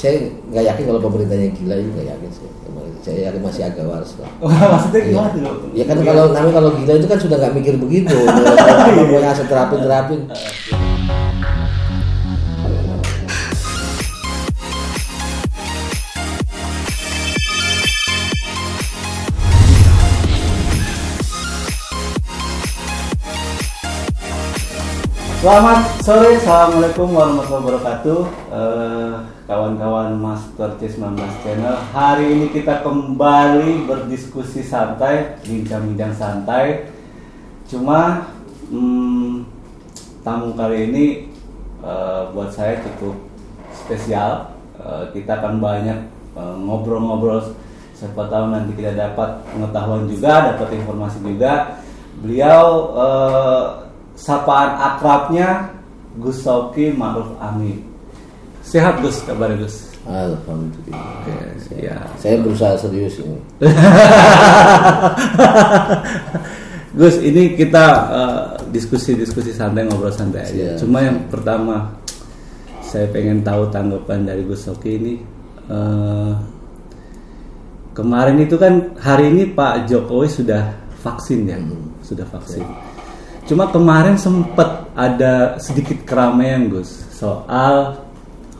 [0.00, 2.48] saya nggak yakin kalau pemerintahnya gila juga nggak yakin sih.
[3.00, 4.30] Saya yakin masih agak waras lah.
[4.72, 5.40] Maksudnya gimana tuh?
[5.44, 5.56] Dok?
[5.76, 8.16] Ya kan kalau namanya kalau gila itu kan sudah nggak mikir begitu.
[8.16, 10.20] Pokoknya asal terapin terapin.
[25.40, 28.20] Selamat sore, assalamualaikum warahmatullahi wabarakatuh.
[28.52, 29.12] Eh,
[29.48, 31.80] kawan-kawan Master C19 Channel.
[31.96, 36.92] Hari ini kita kembali berdiskusi santai, bincang-bincang santai.
[37.64, 38.28] Cuma
[38.68, 39.48] hmm,
[40.20, 41.32] tamu kali ini
[41.88, 43.16] eh, buat saya cukup
[43.72, 44.52] spesial.
[44.76, 46.04] Eh, kita akan banyak
[46.36, 47.56] ngobrol-ngobrol.
[47.96, 51.80] Siapa tahu nanti kita dapat pengetahuan juga, dapat informasi juga.
[52.20, 53.88] Beliau eh,
[54.20, 55.72] sapaan akrabnya
[56.20, 57.80] Gus Soki Ma'ruf Amin.
[58.60, 59.88] Sehat Gus, kabar Gus?
[60.04, 61.24] Alhamdulillah.
[61.24, 61.32] Oke,
[61.80, 61.96] ya.
[62.20, 63.40] Saya berusaha serius ini.
[67.00, 70.76] Gus, ini kita eh, diskusi-diskusi santai ngobrol santai aja.
[70.76, 71.96] Cuma yang pertama
[72.84, 75.14] saya pengen tahu tanggapan dari Gus Soki ini.
[75.70, 76.34] eh,
[77.94, 81.56] kemarin itu kan hari ini Pak Jokowi sudah vaksin ya,
[82.02, 82.66] sudah vaksin.
[83.50, 87.98] Cuma kemarin sempat ada sedikit keramaian Gus soal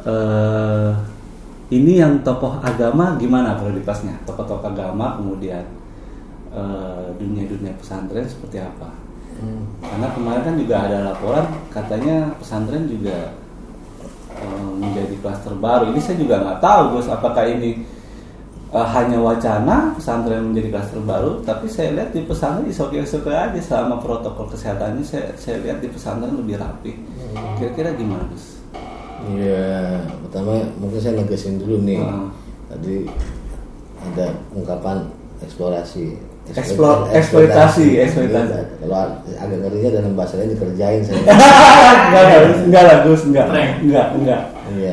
[0.02, 0.90] eh,
[1.70, 4.18] ini yang tokoh agama gimana prioritasnya?
[4.26, 5.62] Tokoh-tokoh agama kemudian
[6.50, 8.90] eh, dunia-dunia pesantren seperti apa?
[9.78, 13.30] Karena kemarin kan juga ada laporan katanya pesantren juga
[14.42, 15.94] eh, menjadi klaster baru.
[15.94, 17.86] Ini saya juga nggak tahu Gus apakah ini
[18.70, 23.98] eh, hanya wacana pesantren menjadi klaster baru, tapi saya lihat di pesantren isoke-isoke aja selama
[23.98, 26.94] protokol kesehatannya saya saya lihat di pesantren lebih rapi.
[27.58, 28.58] Kira-kira gimana Gus?
[29.20, 32.00] Iya, pertama mungkin saya negesin dulu nih.
[32.00, 32.32] Hmm.
[32.70, 32.96] Tadi
[34.00, 35.10] ada ungkapan
[35.44, 36.16] eksplorasi.
[36.50, 37.14] Eksplor- Eksploitasi.
[37.14, 38.50] eksploitasi, eksploitasi.
[38.50, 38.96] Iya, Kalau
[39.38, 41.20] agak ngerinya dalam bahasa lain dikerjain saya.
[41.22, 43.46] enggak, enggak, enggak lah Gus, enggak.
[43.84, 44.42] Enggak, enggak.
[44.74, 44.92] Iya.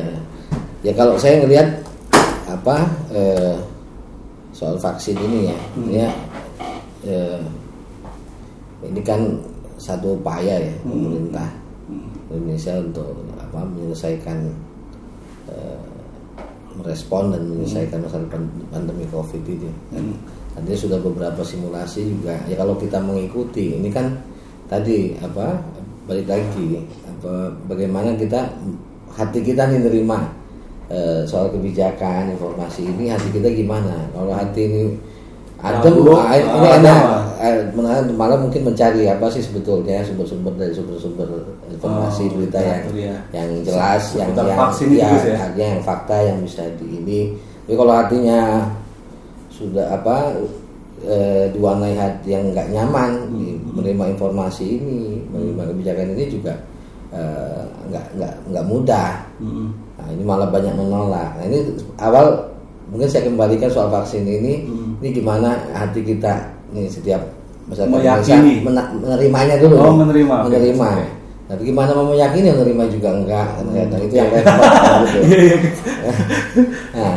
[0.86, 1.82] Ya kalau saya ngelihat
[2.46, 2.76] apa
[3.10, 3.54] eh,
[4.58, 5.82] soal vaksin ini ya, Hmm.
[5.86, 6.10] ini ya,
[7.06, 7.40] eh,
[8.82, 9.20] ini kan
[9.78, 10.90] satu upaya ya Hmm.
[10.90, 11.48] pemerintah
[12.28, 14.38] Indonesia untuk apa menyelesaikan
[15.48, 15.80] eh,
[16.74, 19.70] merespon dan menyelesaikan masalah pan- pandemi COVID ini.
[19.94, 20.12] Dan
[20.58, 22.34] Tadi sudah beberapa simulasi juga.
[22.50, 24.10] Ya kalau kita mengikuti, ini kan
[24.66, 25.54] tadi apa
[26.04, 28.42] balik lagi apa bagaimana kita
[29.14, 30.26] hati kita nih nerima
[30.88, 34.08] eh, soal kebijakan informasi ini hati kita gimana?
[34.10, 34.82] Kalau hati ini
[35.58, 37.00] adem, ah, ini enak.
[37.38, 41.28] Eh, malah, malah mungkin mencari apa sih sebetulnya sumber-sumber dari sumber-sumber
[41.68, 43.16] informasi Oh, berita yang ya.
[43.32, 45.36] yang jelas yang yang itu, ya, ya?
[45.44, 47.20] artinya yang fakta yang bisa di ini
[47.62, 48.38] tapi kalau artinya
[49.48, 50.34] sudah apa
[51.02, 54.98] eh, diwarnai hati yang nggak nyaman di- menerima informasi ini
[55.30, 56.54] menerima kebijakan ini juga
[57.88, 59.68] nggak nggak nggak mudah Mm-mm.
[60.08, 61.58] Nah ini malah banyak menolak nah ini
[61.98, 62.48] awal
[62.88, 64.96] mungkin saya kembalikan soal vaksin ini Hmm.
[64.98, 67.20] ini gimana hati kita nih setiap
[67.66, 68.64] masyarakat Meyakini.
[68.64, 70.34] Indonesia menerimanya dulu Oh, menerima.
[70.48, 71.06] Menerima oke.
[71.46, 74.40] tapi gimana mau meyakini yang menerima juga enggak kadang-kadang itu yang Iya.
[74.40, 74.72] repot
[75.04, 75.20] gitu.
[76.94, 77.14] Nah,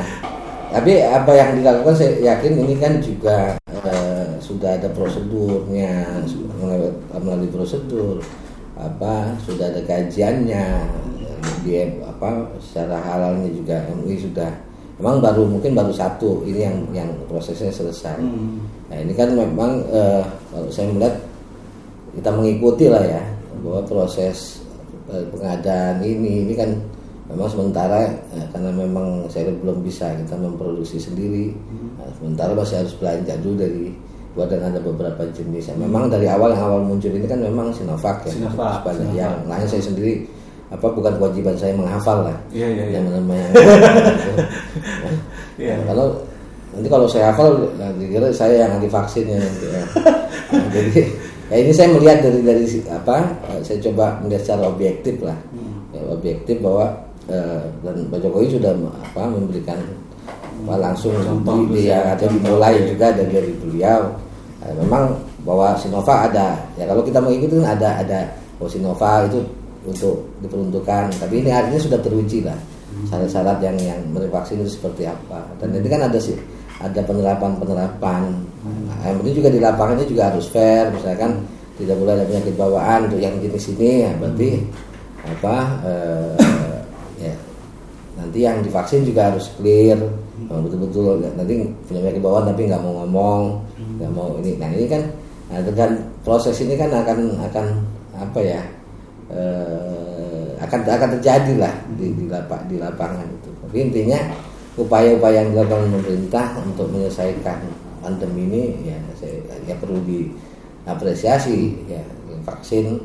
[0.72, 3.38] tapi apa yang dilakukan saya yakin ini kan juga
[3.82, 5.92] eh, sudah ada prosedurnya,
[6.24, 8.20] sudah melalui, melalui prosedur
[8.74, 10.66] apa sudah ada kajiannya
[11.62, 11.84] dia
[12.22, 14.54] apa secara halalnya juga MUI sudah
[15.02, 18.22] memang baru mungkin baru satu ini yang yang prosesnya selesai.
[18.22, 18.62] Hmm.
[18.94, 20.22] Nah ini kan memang eh,
[20.54, 21.18] kalau saya melihat
[22.14, 23.22] kita mengikuti lah ya
[23.66, 24.62] bahwa proses
[25.10, 26.70] eh, pengadaan ini ini kan
[27.34, 28.06] memang sementara
[28.38, 31.58] eh, karena memang saya belum bisa kita memproduksi sendiri
[32.02, 33.94] Nah, sementara masih harus belanja dulu dari
[34.34, 38.26] luar dan ada beberapa jenis memang dari awal yang awal muncul ini kan memang Sinovac
[38.26, 39.22] ya Sinovac, Sebanyak Sinovac.
[39.22, 40.14] yang lain saya sendiri
[40.72, 42.94] apa bukan kewajiban saya menghafal lah Iya, iya, iya.
[42.98, 43.48] yang namanya.
[45.62, 46.08] Nah, kalau
[46.74, 49.84] nanti kalau saya hafal nanti kira saya yang anti vaksinnya nanti ya.
[50.52, 51.08] Nah, jadi
[51.48, 55.80] ya ini saya melihat dari dari apa eh, saya coba melihat secara objektif lah Hmm.
[55.92, 56.92] ya, objektif bahwa
[57.28, 59.80] eh, dan Pak Jokowi sudah apa memberikan
[60.64, 62.36] apa, langsung Contoh di, dia ya, ada contoh.
[62.36, 64.02] dimulai juga dari dari beliau
[64.62, 68.20] Eh, memang bahwa Sinovac ada ya kalau kita mengikuti kan ada ada
[68.62, 69.42] bahwa Sinovac itu
[69.86, 71.18] untuk diperuntukkan.
[71.18, 72.58] Tapi ini artinya sudah teruji lah
[73.08, 75.48] syarat-syarat yang yang merevaksin itu seperti apa.
[75.58, 76.36] Dan ini kan ada sih
[76.82, 78.22] ada penerapan penerapan
[78.66, 80.92] nah, yang penting juga di lapangannya juga harus fair.
[80.94, 81.42] Misalkan
[81.80, 84.06] tidak boleh ada penyakit bawaan untuk yang jenis ini.
[84.06, 84.50] Ya berarti
[85.22, 85.56] apa
[85.88, 86.80] eh,
[87.22, 87.34] ya
[88.20, 89.98] nanti yang divaksin juga harus clear.
[90.42, 93.42] Betul-betul nanti punya penyakit bawaan tapi nggak mau ngomong
[93.98, 94.58] nggak mau ini.
[94.60, 95.02] Nah ini kan
[95.48, 95.90] nah, dengan
[96.26, 97.66] proses ini kan akan akan
[98.20, 98.62] apa ya
[99.32, 104.20] eh, akan akan terjadi lah di di, lapak, di lapangan itu tapi intinya
[104.78, 107.60] upaya-upaya yang dilakukan pemerintah untuk menyelesaikan
[108.00, 109.36] pandemi ini ya saya,
[109.66, 112.02] ya perlu diapresiasi ya
[112.44, 112.98] vaksin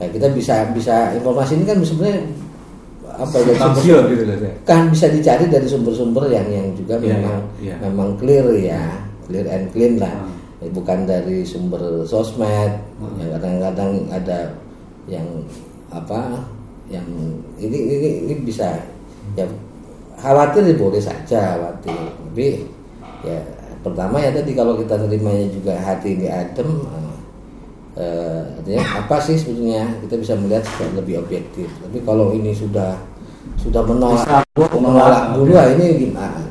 [0.00, 2.24] ya kita bisa bisa informasi ini kan sebenarnya
[3.10, 4.52] apa ya sumber- gitu loh ya.
[4.64, 7.76] kan bisa dicari dari sumber-sumber yang yang juga Iya, memang iya.
[7.84, 8.82] memang clear ya
[9.28, 10.38] clear and clean lah Hmm.
[10.60, 13.16] Ya, bukan dari sumber sosmed Hmm.
[13.16, 14.52] yang kadang-kadang ada
[15.08, 15.24] yang
[15.90, 16.46] apa
[16.90, 17.06] yang
[17.58, 18.78] ini ini ini bisa
[19.38, 19.46] ya
[20.18, 21.98] khawatir ya boleh saja khawatir.
[22.30, 22.46] Tapi
[23.26, 23.38] ya
[23.80, 27.16] pertama ya tadi kalau kita nerimanya juga hati ini adem eh,
[28.02, 31.68] eh, artinya apa sih sebetulnya kita bisa melihat secara lebih objektif.
[31.80, 32.98] Tapi kalau ini sudah
[33.60, 35.60] sudah menolak menolak dulu oke.
[35.60, 36.42] ah, ini gimana?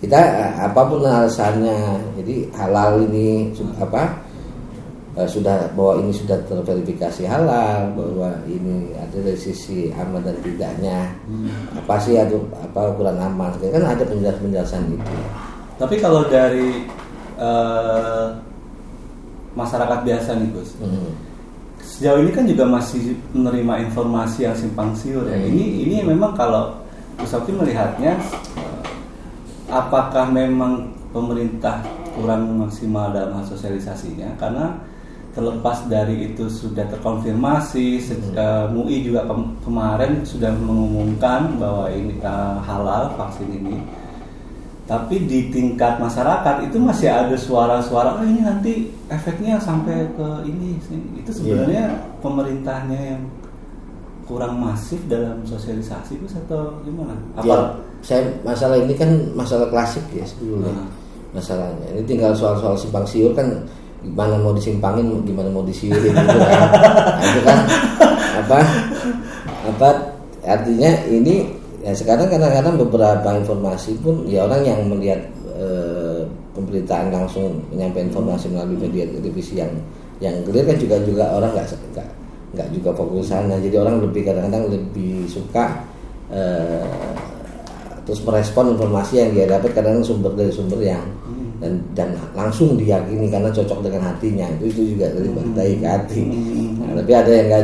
[0.00, 1.76] Kita eh, apa pun alasannya
[2.20, 4.19] jadi halal ini apa
[5.20, 11.12] eh, sudah bahwa ini sudah terverifikasi halal bahwa ini ada dari sisi aman dan tidaknya
[11.76, 15.16] apa sih atau apa ukuran aman kan ada penjelasan penjelasan itu
[15.76, 16.84] Tapi kalau dari
[17.40, 18.26] eh,
[19.56, 21.10] masyarakat biasa nih Gus, Hmm.
[21.80, 25.36] sejauh ini kan juga masih menerima informasi yang simpang siur ya.
[25.36, 25.48] Hmm.
[25.48, 26.76] Ini ini memang kalau
[27.16, 28.20] Gus Oki melihatnya,
[28.60, 28.80] eh,
[29.72, 31.82] apakah memang pemerintah
[32.14, 34.36] kurang maksimal dalam hal sosialisasinya?
[34.38, 34.76] Karena
[35.30, 42.18] terlepas dari itu sudah terkonfirmasi, se- eh, MUI juga kem- kemarin sudah mengumumkan bahwa ini
[42.18, 43.78] eh, halal vaksin ini.
[44.84, 48.72] Tapi di tingkat masyarakat itu masih ada suara-suara, oh ini nanti
[49.06, 53.22] efeknya sampai ke ini, sini." itu sebenarnya pemerintahnya yang
[54.26, 57.14] kurang masif dalam sosialisasi Gus atau gimana?
[57.38, 57.70] Ya,
[58.02, 60.90] saya masalah ini kan masalah klasik ya sebetulnya Hmm.
[61.34, 61.86] masalahnya.
[61.94, 63.46] Ini tinggal soal-soal simpang siur kan
[64.00, 66.60] gimana mau disimpangin, gimana mau disiurin gitu kan.
[67.18, 67.58] Nah, itu kan
[68.40, 68.58] apa
[69.70, 69.88] apa
[70.44, 71.44] artinya ini
[71.84, 75.20] ya sekarang kadang-kadang beberapa informasi pun ya orang yang melihat
[75.56, 76.24] eh,
[76.56, 79.72] pemberitaan langsung menyampaikan informasi melalui media televisi yang
[80.20, 81.66] yang clear kan juga juga orang nggak
[82.50, 85.80] nggak juga fokus sana jadi orang lebih kadang-kadang lebih suka
[86.28, 86.84] eh,
[88.04, 91.04] terus merespon informasi yang dia dapat kadang sumber dari sumber yang
[91.60, 94.48] dan dan langsung diyakini karena cocok dengan hatinya.
[94.58, 96.22] Itu itu juga dari baik ke hati.
[96.80, 97.62] Nah, tapi ada yang enggak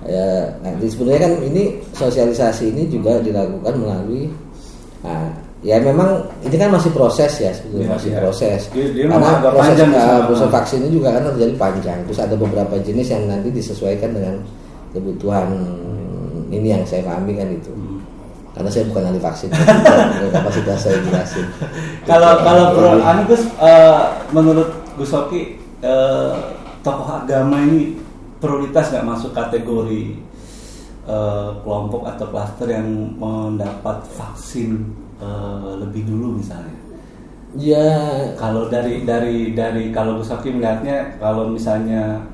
[0.00, 0.26] ya
[0.64, 4.32] nah, di- sebenarnya kan ini sosialisasi ini juga dilakukan melalui
[5.04, 5.28] nah,
[5.60, 8.18] ya memang ini kan masih proses ya sebetulnya Iya, masih iya.
[8.24, 8.60] proses.
[8.72, 11.98] Dia- dia karena proses, uh, proses vaksin ini juga kan terjadi panjang.
[12.08, 14.34] Terus ada beberapa jenis yang nanti disesuaikan dengan
[14.90, 15.48] kebutuhan
[16.50, 17.70] ini yang saya pahami kan itu
[18.60, 19.48] karena saya bukan ahli vaksin.
[20.36, 21.48] Kapasitas saya jelasin
[22.04, 24.04] Kalau kalau Bro anu Gus eh,
[24.36, 24.68] menurut
[25.00, 26.34] Gus Oki eh,
[26.84, 27.96] tokoh agama ini
[28.36, 30.20] prioritas nggak masuk kategori
[31.08, 36.76] eh, kelompok atau klaster yang mendapat vaksin eh, lebih dulu misalnya.
[37.56, 37.88] ya.
[38.36, 42.28] Kalau dari dari dari kalau Gus Oki melihatnya kalau misalnya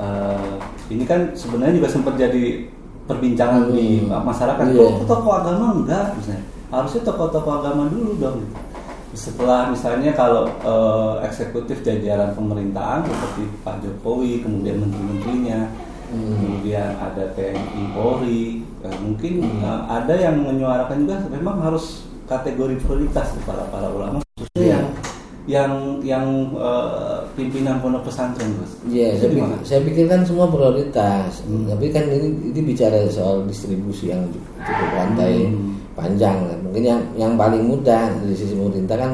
[0.00, 0.56] eh,
[0.88, 2.69] ini kan sebenarnya juga sempat jadi
[3.10, 4.22] perbincangan di Hmm.
[4.22, 4.64] masyarakat.
[4.70, 4.78] Iya.
[4.78, 6.42] Kok tokoh agama enggak misalnya?
[6.70, 8.38] Harusnya tokoh-tokoh agama dulu dong.
[9.10, 15.60] Setelah misalnya kalau eh, eksekutif jajaran pemerintahan seperti Pak Jokowi, kemudian menteri-menterinya,
[16.10, 16.34] Hmm.
[16.34, 18.42] kemudian ada TNI Polri,
[18.80, 24.62] eh, mungkin eh, ada yang menyuarakan juga memang harus kategori prioritas para para ulama khususnya
[24.62, 24.70] Iya.
[24.78, 24.86] yang
[25.48, 28.72] yang yang eh, pimpinan pondok pesantren Gus.
[28.88, 31.40] Iya, saya, pikir, saya kan semua prioritas.
[31.46, 31.64] Hmm.
[31.68, 34.24] Tapi kan ini ini bicara soal distribusi yang
[34.60, 35.80] cukup rantai Hmm.
[35.96, 36.36] panjang.
[36.60, 39.12] Mungkin yang yang paling mudah dari sisi pemerintah kan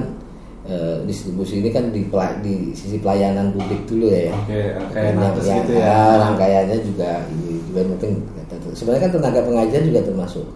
[0.66, 2.02] eh, distribusi ini kan di
[2.42, 4.34] di sisi pelayanan publik dulu ya.
[4.34, 5.86] Oke, kayak yang, yang- gitu ya.
[5.94, 7.10] ah, rangkaiannya juga
[7.70, 8.10] juga mungkin
[8.74, 10.46] sebenarnya kan tenaga pengajian juga termasuk.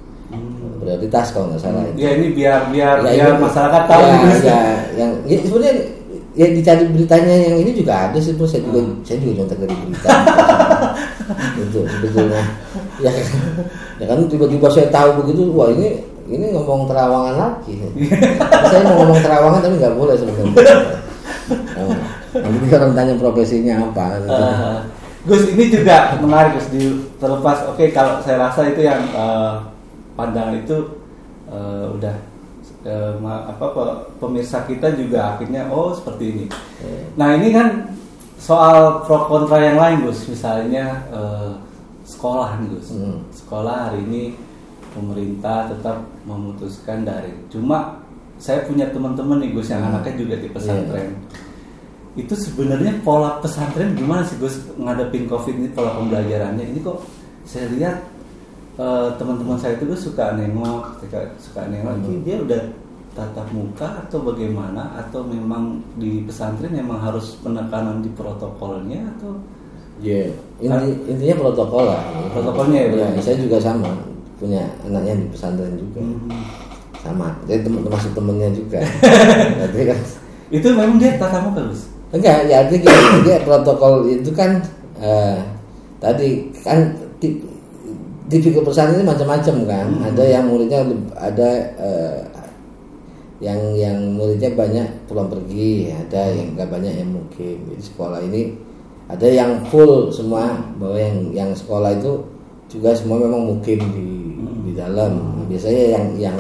[0.81, 1.85] Prioritas kalau nggak salah.
[1.85, 1.97] itu.
[2.01, 4.03] Ya ini biar biar Ya, biar itu- masyarakat tahu.
[4.03, 4.61] ya, ya,
[4.97, 5.75] yang ya, sebenarnya
[6.31, 8.97] ya dicari beritanya yang ini juga ada sih saya juga Hmm.
[9.03, 10.09] saya juga nyontek dari berita.
[11.61, 12.43] Itu sebetulnya.
[13.01, 13.13] Ya,
[13.97, 17.75] ya kan tiba-tiba saya tahu begitu wah ini ini ngomong terawangan lagi.
[18.71, 20.77] Saya mau ngomong terawangan tapi nggak boleh sebenarnya.
[21.51, 21.99] Nah,
[22.47, 24.07] nanti orang tanya profesinya apa.
[24.23, 24.77] Eh,
[25.21, 26.83] Gus ini juga menarik Gus di
[27.19, 27.67] terlepas.
[27.67, 29.55] Oke kalau saya rasa itu yang eh,
[30.21, 30.77] pandangan itu
[31.49, 32.17] eh, udah
[33.21, 36.45] ma- apa pe- pemirsa kita juga akhirnya oh seperti ini.
[37.17, 37.69] Nah ini kan
[38.41, 41.51] soal pro kontra yang lain Gus misalnya eh,
[42.05, 43.21] sekolah nih Gus Hmm.
[43.33, 44.23] sekolah hari ini
[44.91, 47.37] pemerintah tetap memutuskan daring.
[47.49, 48.01] Cuma
[48.41, 49.93] saya punya teman-teman nih Gus yang Hmm.
[49.95, 51.21] anaknya juga di pesantren.
[52.19, 56.65] Itu sebenarnya pola pesantren gimana sih Gus ngadepin covid ini pola pembelajarannya?
[56.65, 57.05] Ini kok
[57.45, 57.97] saya lihat
[58.79, 61.95] eh, teman-teman saya itu suka nengok, suka, suka nengok.
[62.05, 62.23] Ini Hmm.
[62.23, 62.63] dia udah
[63.11, 64.95] tatap muka atau bagaimana?
[64.95, 69.35] Atau memang di pesantren memang harus penekanan di protokolnya atau
[70.01, 70.25] Ya,
[70.57, 72.01] inti, intinya protokol lah.
[72.33, 73.21] Protokolnya ya, ya.
[73.21, 73.93] saya juga sama
[74.41, 76.01] punya anaknya di pesantren juga.
[76.01, 76.41] Hmm.
[77.05, 77.37] Sama.
[77.45, 78.81] Jadi temen, termasuk temennya juga.
[79.61, 79.99] Berarti kan
[80.51, 81.85] itu memang dia tatap muka Gus?
[82.11, 84.59] enggak ya artinya gini, dia protokol itu kan
[84.99, 85.39] eh,
[86.03, 86.91] tadi kan
[88.31, 89.87] di, di fikih pesantren ini macam-macam kan.
[89.91, 90.07] Hmm.
[90.15, 90.81] Ada yang muridnya
[91.19, 92.21] ada eh,
[93.43, 97.57] yang yang muridnya banyak pulang pergi, ada yang enggak banyak yang mungkin.
[97.75, 98.55] Jadi sekolah ini
[99.11, 102.23] ada yang full semua bahwa yang yang sekolah itu
[102.71, 104.39] juga semua memang mukim di
[104.71, 105.43] di dalam.
[105.51, 106.37] Biasanya yang yang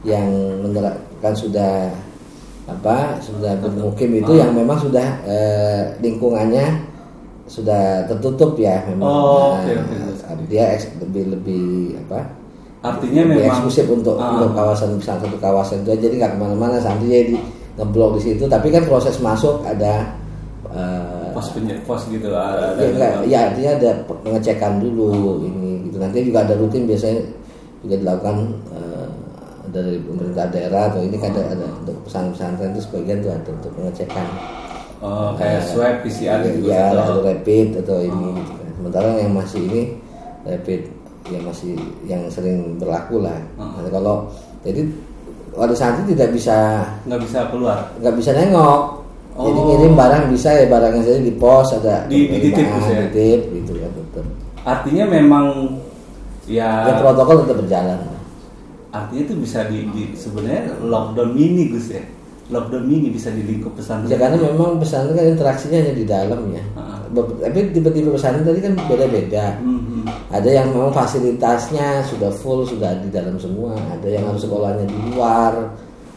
[0.00, 0.28] yang
[0.64, 1.92] menerapkan sudah
[2.70, 6.88] apa sudah bermukim itu yang memang sudah eh, lingkungannya
[7.50, 9.10] sudah tertutup ya memang.
[9.10, 10.09] Oh, Nah, oke.
[10.46, 11.64] Dia eks- lebih lebih
[12.00, 12.20] apa?
[12.80, 14.34] Artinya lebih memang eksklusif untuk, Ah.
[14.34, 17.36] untuk kawasan besar satu kawasan itu jadi nggak ke mana-mana santri jadi
[17.76, 18.44] ngeblok di situ.
[18.44, 20.16] Tapi kan proses masuk ada
[20.66, 25.10] eh, pos penye- pos gitu ada, ya, enggak, ya artinya ada pengecekan dulu
[25.42, 25.98] ini gitu.
[25.98, 27.20] Nanti juga ada rutin biasanya
[27.80, 28.36] juga dilakukan
[28.70, 29.06] eh,
[29.68, 33.70] dari pemerintah daerah atau ini kan ada, ada untuk pesantren itu sebagian tuh ada untuk
[33.72, 34.26] pengecekan.
[35.00, 38.68] Oh, kayak swab PCR gitu ya atau- atau rapid atau ini gitu kan.
[38.76, 39.82] sementara yang masih ini
[40.42, 40.80] rapid
[41.28, 43.36] yang masih yang sering berlaku lah.
[43.54, 43.76] Hmm.
[43.76, 44.28] Nanti kalau
[44.60, 44.82] jadi
[45.50, 47.92] wali santri tidak bisa nggak bisa keluar?
[47.96, 48.82] nggak bisa nengok.
[49.30, 49.64] Jadi Oh.
[49.64, 52.76] ngirim barang bisa ya barangnya saja di pos ada Di- dititip ya?
[53.06, 54.26] dititip gitu ya betul
[54.60, 55.46] artinya memang
[56.44, 57.98] ya ya protokol tetap berjalan.
[58.90, 62.02] Artinya itu bisa di, di- sebenarnya lockdown mini Gus ya?
[62.50, 64.10] Lockdown mini bisa di lingkup pesantren.
[64.10, 66.62] Ya karena memang pesantren kan interaksinya hanya di dalam ya.
[66.74, 66.98] Ah.
[67.08, 69.56] Be- tapi tipe-tipe pesantren tadi kan beda-beda
[70.30, 73.74] Ada yang memang fasilitasnya sudah full sudah di dalam semua.
[73.76, 75.52] Ada yang harus sekolahnya di luar.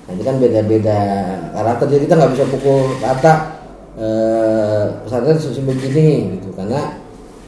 [0.03, 1.01] Nah, ini kan beda-beda.
[1.55, 3.33] Karakter jadi kita nggak bisa pukul rata
[3.95, 6.49] eh, pesantren seperti begini gitu.
[6.53, 6.81] Karena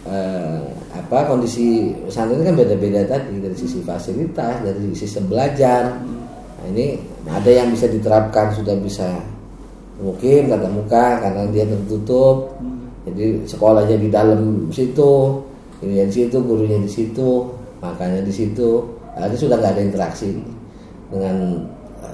[0.08, 0.62] eh,
[0.96, 7.52] apa kondisi pesantren kan beda-beda tadi dari sisi fasilitas dari sistem belajar nah, ini ada
[7.52, 9.20] yang bisa diterapkan sudah bisa
[10.00, 12.56] mungkin tatap muka karena dia tertutup.
[13.06, 14.42] Jadi sekolahnya di dalam
[14.74, 15.14] situ
[15.86, 17.30] ini di situ gurunya di situ
[17.80, 18.70] makanya di situ.
[19.16, 20.28] Akhirnya sudah nggak ada interaksi
[21.08, 21.36] dengan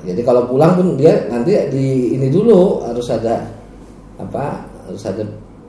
[0.05, 3.49] jadi kalau pulang pun dia nanti di ini dulu harus ada
[4.17, 5.23] apa harus ada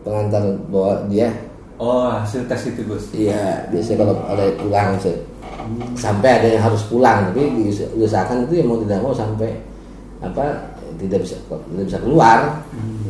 [0.05, 1.33] pengantar bahwa dia.
[1.81, 3.11] Oh hasil tes itu Gus?
[3.17, 5.25] Iya biasanya kalau ada pulang se-
[5.97, 7.43] sampai ada yang harus pulang tapi
[7.97, 9.51] diusahakan itu ya mau tidak mau sampai
[10.23, 12.39] apa tidak bisa tidak bisa keluar.
[12.71, 13.02] Gitu.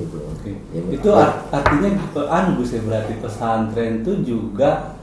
[0.73, 4.97] Ya, itu art- artinya eh, anu Gus ya berarti pesantren itu juga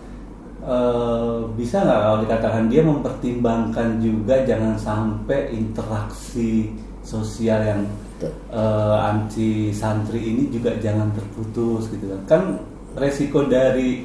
[0.66, 6.74] eh, bisa nggak kalau dikatakan dia mempertimbangkan juga jangan sampai interaksi
[7.06, 7.82] sosial yang
[8.26, 12.22] eh, anti santri ini juga jangan terputus gitu kan.
[12.26, 12.42] Kan
[12.98, 14.04] resiko dari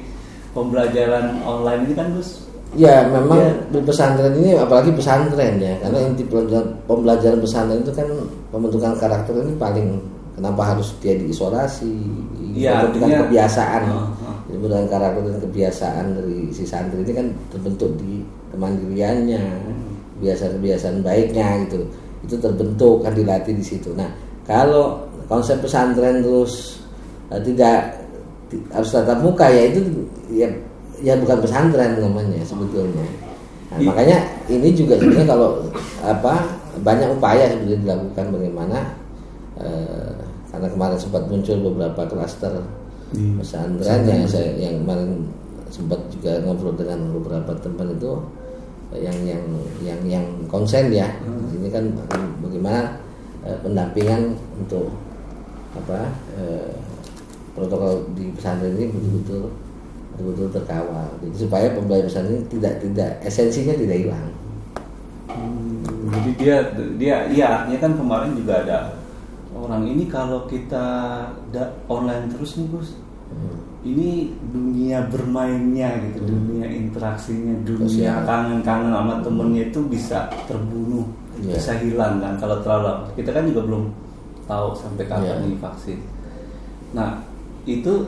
[0.53, 2.45] pembelajaran online ini kan Gus?
[2.75, 3.51] Ya memang Ya.
[3.71, 8.07] di pesantren ini apalagi pesantren ya karena inti pembelajaran, pembelajaran pesantren itu kan
[8.51, 9.87] pembentukan karakter ini paling
[10.35, 11.91] kenapa harus dia diisolasi?
[12.55, 13.81] Iya, pembentukan artinya- kebiasaan.
[13.87, 14.07] Ah.
[14.45, 19.41] Jadi pembentukan karakter dan kebiasaan dari si santri ini kan terbentuk di kemandiriannya
[20.17, 21.79] kebiasaan-kebiasaan baiknya gitu.
[22.23, 23.91] Itu terbentuk kan dilatih di situ.
[23.93, 24.07] Nah
[24.45, 26.79] kalau konsep pesantren terus
[27.27, 27.97] eh, tidak
[28.47, 29.79] ti- harus tatap muka ya itu
[30.31, 30.47] ya
[31.01, 33.03] ya bukan pesantren namanya sebetulnya.
[33.65, 33.87] Nah, Iya.
[33.91, 35.49] makanya ini juga sebenarnya kalau
[35.99, 36.33] apa
[36.79, 38.77] banyak upaya sebetulnya dilakukan bagaimana
[39.59, 40.14] eh,
[40.55, 42.63] karena kemarin sempat muncul beberapa klaster.
[43.11, 45.27] Di pesantren yang saya yang kemarin
[45.67, 48.23] sempat juga ngobrol dengan beberapa teman itu
[48.95, 49.43] yang yang
[49.83, 51.11] yang yang konsen ya.
[51.51, 51.91] Ini kan
[52.39, 52.95] bagaimana
[53.43, 54.95] eh, pendampingan untuk
[55.75, 56.07] apa
[56.39, 56.71] eh,
[57.51, 59.51] protokol di pesantren ini betul-betul
[60.15, 61.07] betul-betul terkawal.
[61.19, 64.27] Jadi supaya pembelajaran pesantren ini tidak tidak esensinya tidak hilang.
[65.35, 65.83] Hmm,
[66.15, 66.55] jadi dia
[66.95, 69.04] dia iya artinya kan kemarin juga ada
[69.55, 70.85] orang ini kalau kita
[71.87, 72.89] online terus nih Gus
[73.25, 73.57] Hmm.
[73.81, 81.09] ini dunia bermainnya gitu dunia interaksinya dunia kangen-kangen sama temennya itu bisa terbunuh
[81.41, 81.57] Iya.
[81.57, 83.03] bisa hilang kan kalau terlalu lama.
[83.17, 83.83] kita kan juga belum
[84.45, 85.45] tahu sampai kapan Iya.
[85.49, 85.99] nih vaksin
[86.93, 87.17] nah
[87.65, 88.07] itu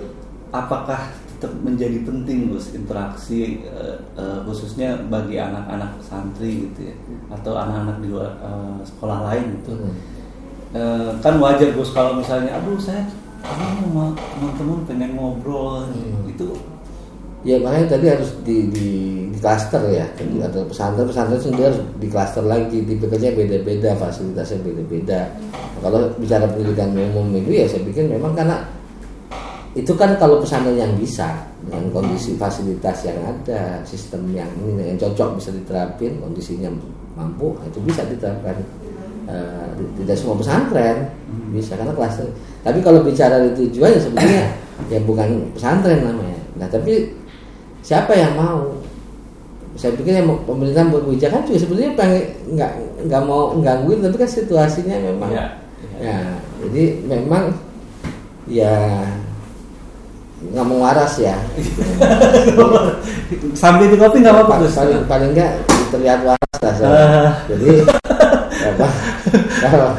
[0.54, 1.02] apakah
[1.34, 6.96] tetap menjadi penting Gus interaksi eh, eh, khususnya bagi anak-anak santri gitu ya
[7.34, 9.74] atau anak-anak di luar eh, sekolah lain gitu.
[9.82, 9.94] Hmm.
[10.76, 13.08] Eh, kan wajar Gus kalau misalnya aduh saya
[13.40, 16.28] sama teman-teman pengen ngobrol Hmm.
[16.28, 16.52] itu
[17.46, 18.88] Ya makanya tadi harus di di,
[19.32, 20.04] di cluster ya.
[20.20, 22.84] Jadi ada pesantren pesantren sendiri harus di cluster lagi.
[22.84, 25.32] Tipikalnya beda-beda, fasilitasnya beda-beda.
[25.80, 28.68] Kalau bicara pendidikan umum itu ya saya pikir memang karena
[29.78, 34.98] itu kan kalau pesantren yang bisa dengan kondisi fasilitas yang ada, sistem yang ini yang
[35.00, 36.68] cocok bisa diterapin, kondisinya
[37.16, 38.60] mampu itu bisa diterapkan.
[39.28, 39.68] Eh,
[40.00, 41.12] tidak semua pesantren.
[41.52, 42.32] Bisa karena cluster.
[42.64, 44.44] Tapi kalau bicara di tujuan ya sebetulnya
[44.88, 46.40] ya bukan pesantren namanya.
[46.56, 47.12] Nah tapi
[47.84, 48.80] siapa yang mau?
[49.78, 52.24] Saya pikir yang pemerintah buat kebijakan juga sebenarnya pengen
[52.56, 52.72] nggak
[53.06, 55.46] nggak mau gangguin tapi kan situasinya memang Ya,
[56.02, 56.18] ya,
[56.66, 57.54] jadi memang
[58.50, 59.06] ya
[60.40, 61.38] nggak mau waras ya.
[63.60, 65.52] Sambil di kopi nggak apa-apa paling paling nggak
[65.94, 66.88] terlihat waras saya.
[66.88, 67.32] Ah.
[67.52, 67.72] jadi
[68.68, 68.88] apa
[69.64, 69.92] kalau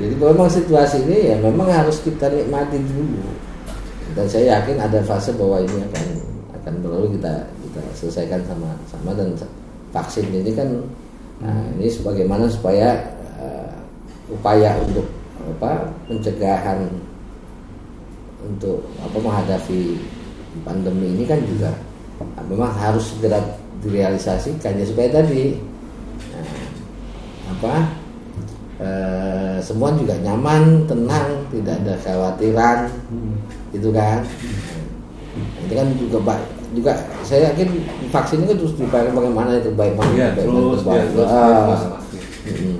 [0.00, 3.30] jadi memang situasi ini ya memang harus kita nikmati dulu
[4.18, 6.06] dan saya yakin ada fase bahwa ini akan
[6.60, 9.30] akan berlalu kita kita selesaikan sama sama dan
[9.94, 10.68] vaksin ini kan
[11.42, 12.98] nah, ini sebagaimana supaya
[13.38, 13.70] eh,
[14.30, 15.06] upaya untuk
[15.56, 16.86] apa pencegahan
[18.44, 19.98] untuk apa menghadapi
[20.66, 21.70] pandemi ini kan juga
[22.18, 23.38] nah, memang harus segera
[23.82, 25.56] direalisasikan ya supaya tadi
[26.28, 26.46] nah,
[27.50, 27.74] apa
[28.78, 33.34] eh, semua juga nyaman tenang tidak ada kekhawatiran Hmm.
[33.70, 34.22] gitu kan
[35.30, 37.68] Nah, ini kan juga baik juga saya yakin
[38.08, 41.38] vaksin kan terus dipakai bagaimana itu baik mana Iya, baik terus, baik ya, terus, Ah.
[41.38, 42.18] terus, pasti.
[42.50, 42.76] Hmm.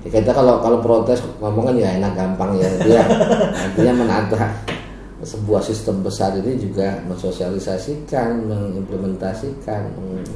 [0.00, 3.02] Ya, kita kalau kalau protes ngomong kan ya enak gampang ya dia
[3.66, 4.38] artinya menata
[5.28, 10.32] sebuah sistem besar ini juga mensosialisasikan mengimplementasikan meng-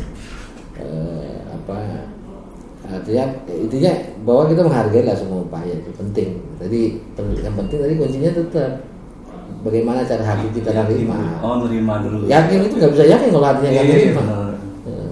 [0.77, 1.79] eh, apa
[2.85, 6.31] artinya intinya bahwa kita menghargai lah semua upaya itu penting
[6.61, 6.81] jadi
[7.41, 8.71] yang penting tadi kuncinya tetap
[9.63, 13.47] bagaimana cara hati kita Yakin nerima oh nerima dulu yakin itu nggak bisa yakin kalau
[13.47, 14.51] hatinya nggak Iya, iya, nerima benar.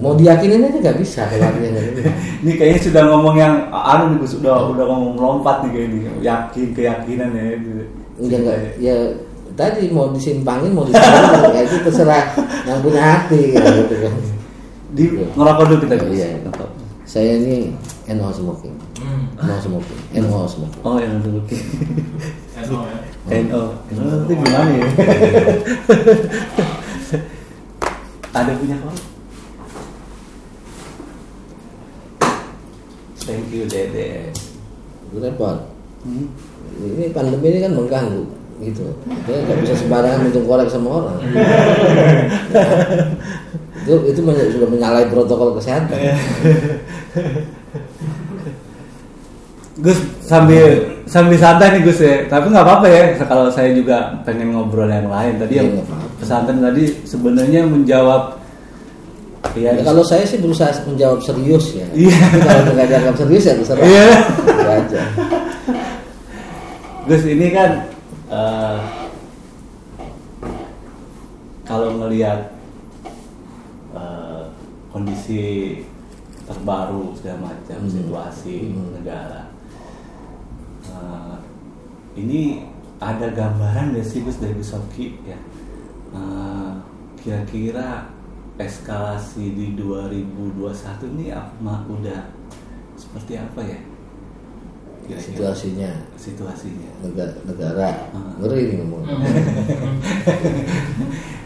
[0.00, 1.48] mau diyakinin aja nggak bisa kalau
[2.42, 5.98] Ini kayaknya sudah ngomong yang anu nih Gus, udah udah ngomong melompat nih kayak ini.
[6.24, 7.44] Yakin keyakinan ya.
[8.16, 8.96] Enggak enggak ya
[9.56, 12.24] tadi mau disimpangin mau disimpangin ya itu terserah
[12.66, 14.14] yang punya hati ya, gitu kan.
[14.94, 15.94] Di ngerokok dulu kita.
[16.10, 16.28] Iya.
[17.06, 17.74] Saya ini
[18.14, 18.74] no smoking,
[19.38, 20.82] no smoking, no smoking.
[20.86, 21.42] Oh yang dulu.
[22.60, 22.98] NO ya.
[23.46, 23.62] NO.
[23.90, 24.86] NO itu gimana ya?
[28.38, 28.94] Ada punya kok?
[33.26, 34.30] Thank you Dede.
[35.10, 35.66] Itu repot.
[36.06, 36.30] Hmm.
[36.78, 38.84] Ini pandemi ini kan mengganggu gitu.
[39.24, 41.16] Kita nggak bisa sembarangan minum korek sama orang.
[43.80, 45.96] itu itu men- sudah menyalahi protokol kesehatan.
[49.80, 52.28] Gus sambil sambil santai nih Gus ya.
[52.28, 55.40] Tapi nggak apa-apa ya kalau saya juga pengen ngobrol yang lain.
[55.40, 55.70] Tadi Iya, yang
[56.20, 58.36] pesantren tadi sebenarnya menjawab
[59.56, 61.88] ya, Ya, kalau saya sih berusaha menjawab serius ya.
[61.96, 62.20] Iya.
[62.44, 63.82] Kalau nggak dianggap serius ya terserah.
[63.82, 64.06] Iya.
[64.68, 65.02] Aja.
[67.08, 67.89] Gus ini kan
[68.30, 68.78] eh,
[71.66, 72.54] kalau melihat
[73.94, 74.42] eh,
[74.90, 75.42] kondisi
[76.46, 77.90] terbaru segala macam Hmm.
[77.90, 78.90] situasi Hmm.
[78.98, 79.42] negara
[80.86, 81.36] eh,
[82.16, 82.66] ini
[83.00, 85.38] ada gambaran nggak sih Gus dari Gus Oki ya
[86.10, 86.70] Eh,
[87.22, 88.10] kira-kira
[88.58, 92.34] eskalasi di 2021 ini apa udah
[92.98, 93.78] seperti apa ya
[95.00, 97.88] Kira-kira Situasinya situasinya negara, negara
[98.38, 99.02] ngeri nih ngomong.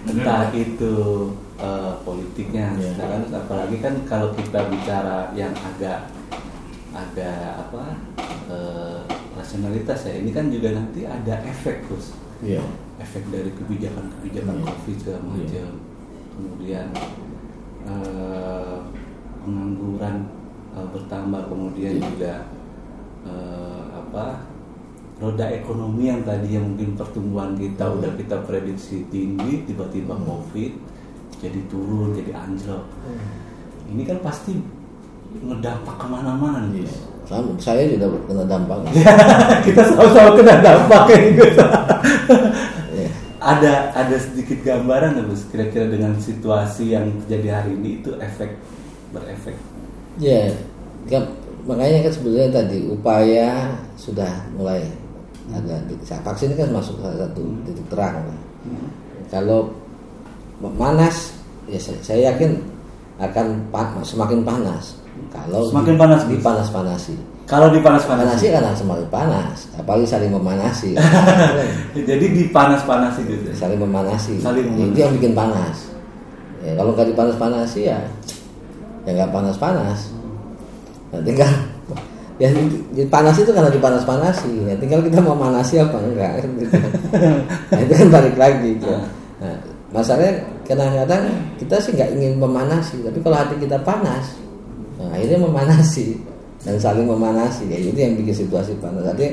[0.04, 0.94] entah itu
[1.56, 2.76] eh, politiknya.
[2.76, 6.12] Nah, kan apalagi kan kalau kita bicara yang agak
[6.94, 7.82] agak apa
[8.46, 8.98] eh,
[9.34, 12.62] rasionalitas ya ini kan juga nanti ada efek Gus Iya.
[13.00, 14.64] efek dari kebijakan-kebijakan Iya.
[14.68, 15.26] covid segala Iya.
[15.32, 15.68] macam
[16.36, 16.86] kemudian
[17.84, 18.76] eh,
[19.42, 20.16] pengangguran
[20.76, 22.04] eh, bertambah kemudian Iya.
[22.12, 22.34] juga
[23.24, 24.24] eh, apa
[25.16, 27.96] roda ekonomi yang tadi yang mungkin pertumbuhan kita Hmm.
[27.98, 30.26] udah kita prediksi tinggi tiba-tiba Hmm.
[30.26, 30.72] covid
[31.38, 32.84] jadi turun jadi anjlok
[33.84, 34.56] ini kan pasti
[35.34, 36.86] ngedampak ke mana-mana nih.
[36.86, 36.94] Gus.
[37.26, 38.78] Sama, saya juga kena dampak.
[39.66, 41.56] kita sama-sama kena dampaknya nih Gus.
[42.94, 43.08] Iya.
[43.42, 48.56] ada ada sedikit gambaran nggak Gus kira-kira dengan situasi yang terjadi hari ini itu efek
[49.10, 49.56] berefek
[50.16, 50.54] Ya,
[51.10, 51.26] kan,
[51.64, 53.50] makanya kan sebenarnya tadi upaya
[53.94, 54.84] sudah mulai
[55.50, 55.76] ada
[56.22, 58.16] vaksin ini kan masuk salah satu titik terang.
[58.22, 58.38] lah.
[59.28, 59.72] Kalau
[60.58, 62.56] memanas ya saya, saya yakin
[63.18, 64.96] akan pa- semakin panas
[65.30, 66.30] kalau Semakin panas, Gus.
[66.32, 68.40] dipanas-panasi Kalau dipanas-panasi.
[68.40, 70.96] panasi kan semakin panas apalagi saling memanasi
[72.08, 73.48] Jadi dipanas-panasi gitu.
[73.52, 74.90] saling memanasi Saling memanasi.
[74.90, 75.76] itu yang bikin panas
[76.60, 78.00] ya, kalau nggak dipanas-panasi ya
[79.04, 80.13] ya nggak panas-panas
[81.14, 81.50] nah, tinggal
[82.42, 82.50] ya
[83.06, 84.66] panas itu karena dipanas-panasi.
[84.66, 86.42] Ya tinggal kita mau manasi apa enggak.
[86.42, 86.74] Gitu.
[87.70, 88.90] nah, itu kan balik lagi gitu.
[89.38, 89.56] nah,
[89.94, 91.30] masalahnya kadang-kadang
[91.62, 94.34] kita sih nggak ingin memanasi tapi kalau hati kita panas
[94.98, 96.18] nah, akhirnya memanasi
[96.66, 97.70] dan saling memanasi.
[97.70, 99.06] Ya itu yang bikin situasi panas.
[99.06, 99.32] Artinya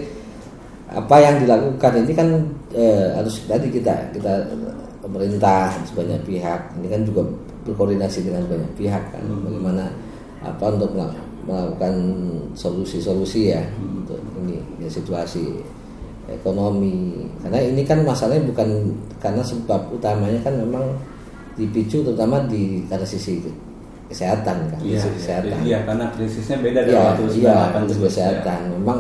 [0.92, 2.28] apa yang dilakukan ini kan
[2.76, 4.46] eh, harus tadi kita kita
[5.02, 6.62] pemerintah sebanyak pihak.
[6.78, 7.26] Ini kan juga
[7.66, 9.86] berkoordinasi dengan banyak pihak kan bagaimana
[10.42, 11.94] apa untuk mela- melakukan
[12.54, 15.58] solusi-solusi ya untuk ini ya, situasi
[16.30, 18.70] ekonomi karena ini kan masalahnya bukan
[19.18, 20.96] karena sebab utamanya kan memang
[21.58, 23.42] dipicu terutama di karena sisi
[24.12, 27.88] kesehatan kan Iya, sisi kesehatan iya, karena krisisnya beda dari Iya, waktu iya, 98 untuk
[27.88, 28.60] tersebut, kesehatan.
[28.80, 29.00] Memang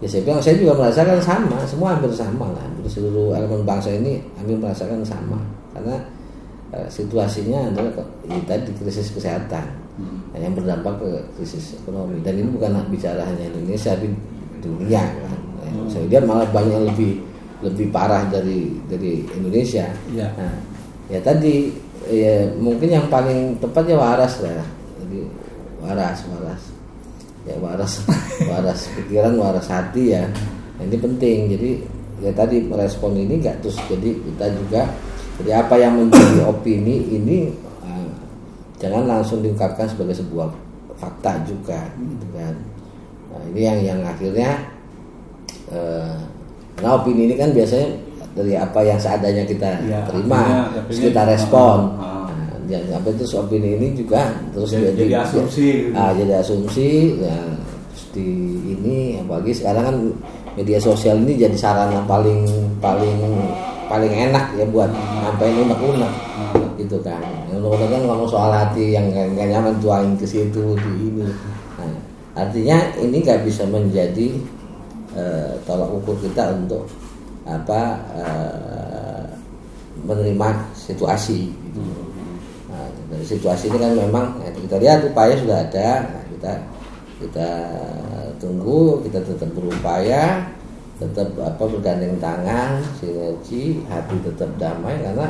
[0.00, 2.62] ya saya bilang saya juga merasakan sama, semua hampir sama lah.
[2.64, 5.40] Hampir seluruh elemen bangsa ini hampir merasakan sama.
[5.72, 5.96] Karena
[6.76, 7.92] eh, situasinya adalah
[8.28, 9.64] ya, tadi krisis kesehatan
[10.00, 10.40] Hmm.
[10.40, 12.16] yang berdampak ke krisis ekonomi.
[12.24, 14.08] Dan ini bukan bicara hanya Indonesia, tapi
[14.64, 15.38] dunia kan.
[15.68, 15.86] Hmm.
[15.92, 17.20] Saya lihat malah banyak lebih
[17.60, 19.84] lebih parah dari dari Indonesia.
[20.08, 20.32] Iya.
[20.32, 20.56] Nah,
[21.12, 21.68] ya tadi
[22.08, 24.64] ya mungkin yang paling tepat ya waras lah.
[25.04, 25.18] Jadi
[25.84, 26.62] waras, waras.
[27.44, 27.92] Ya waras,
[28.50, 30.24] waras pikiran, waras hati ya.
[30.80, 31.38] Nah, ini penting.
[31.52, 31.70] Jadi
[32.20, 34.82] ya tadi merespon ini enggak terus jadi kita juga
[35.40, 37.69] jadi apa yang menjadi opini ini eh,
[38.80, 40.48] jangan langsung diungkapkan sebagai sebuah
[40.96, 42.54] fakta juga gitu kan.
[43.30, 44.50] Nah, ini yang yang akhirnya
[45.70, 46.14] eh,
[46.74, 47.88] karena opini ini kan biasanya
[48.32, 52.30] dari apa yang seadanya kita Ya, terima artinya- terus artinya- kita respon ah.
[52.64, 55.94] nah, apa itu opini ini juga terus Jadi- jadi asumsi gitu.
[55.94, 56.88] ah, jadi asumsi
[57.18, 57.36] ya
[57.86, 58.28] terus di
[58.70, 59.96] ini apalagi sekarang kan
[60.54, 62.46] media sosial ini jadi sarana paling
[62.78, 63.18] paling
[63.86, 64.90] paling enak ya buat
[65.20, 66.12] sampai unek-unek
[66.78, 67.18] gitu kan
[67.68, 71.26] unek kan ngomong soal hati yang nggak nyaman tuangin ke situ di ini
[71.76, 71.92] nah,
[72.38, 74.28] artinya ini nggak bisa menjadi
[75.18, 76.86] eh, tolak ukur kita untuk
[77.44, 77.80] apa
[78.14, 79.24] eh,
[80.00, 81.82] menerima situasi gitu.
[82.70, 86.52] Nah, dari situasi ini kan memang ya, kita lihat upaya sudah ada nah, kita
[87.20, 87.50] kita
[88.40, 90.48] tunggu kita tetap berupaya
[91.00, 95.28] tetap apa bergandeng tangan sinergi hati tetap damai karena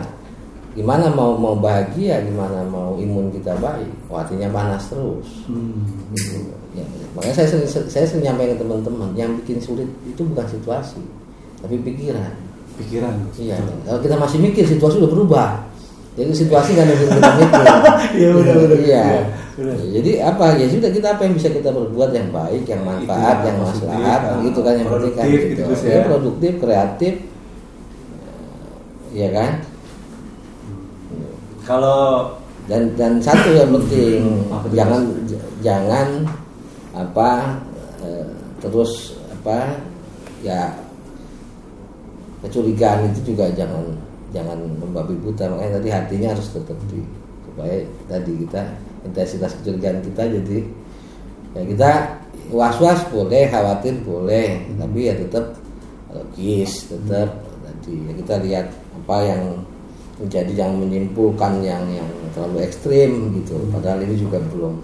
[0.72, 5.82] gimana mau mau bahagia gimana mau imun kita baik hatinya panas terus Hmm.
[6.14, 6.54] gitu.
[6.70, 11.02] Ya, makanya saya sering, saya sering nyampaikan ke teman-teman yang bikin sulit itu bukan situasi
[11.58, 12.30] tapi pikiran
[12.78, 13.12] Pikiran.
[13.34, 15.48] iya kalau kita masih mikir situasi udah berubah
[16.14, 17.64] jadi situasi ada yang kita mikir
[18.20, 19.22] Iya, benar, benar.
[19.58, 19.76] benar.
[19.90, 23.46] jadi apa ya sudah kita apa yang bisa kita perbuat yang baik yang manfaat Itu
[23.50, 25.62] yang maslahat ah, gitu kan yang penting kan produktif gitu.
[25.66, 26.02] gitu, Ya, ya.
[26.06, 27.14] produktif kreatif
[29.10, 29.50] ya kan
[31.70, 32.34] Kalau
[32.66, 34.42] dan dan satu yang penting
[34.74, 35.06] jangan
[35.62, 36.26] jangan
[36.90, 37.62] apa
[38.02, 38.26] eh,
[38.58, 39.78] terus apa
[40.42, 40.74] ya
[42.42, 43.86] kecurigaan itu juga jangan
[44.34, 45.46] jangan membabi buta.
[45.46, 47.06] Makanya tadi hatinya harus tetap di
[47.46, 48.62] supaya tadi kita
[49.06, 50.58] intensitas kecurigaan kita jadi
[51.54, 51.90] ya kita
[52.50, 55.54] was was boleh khawatir boleh tapi ya tetap
[56.10, 57.30] logis tetap
[57.62, 58.66] tadi ya kita lihat
[59.02, 59.42] apa yang
[60.20, 63.56] menjadi yang menyimpulkan yang yang terlalu ekstrim gitu.
[63.72, 64.76] Padahal ini juga belum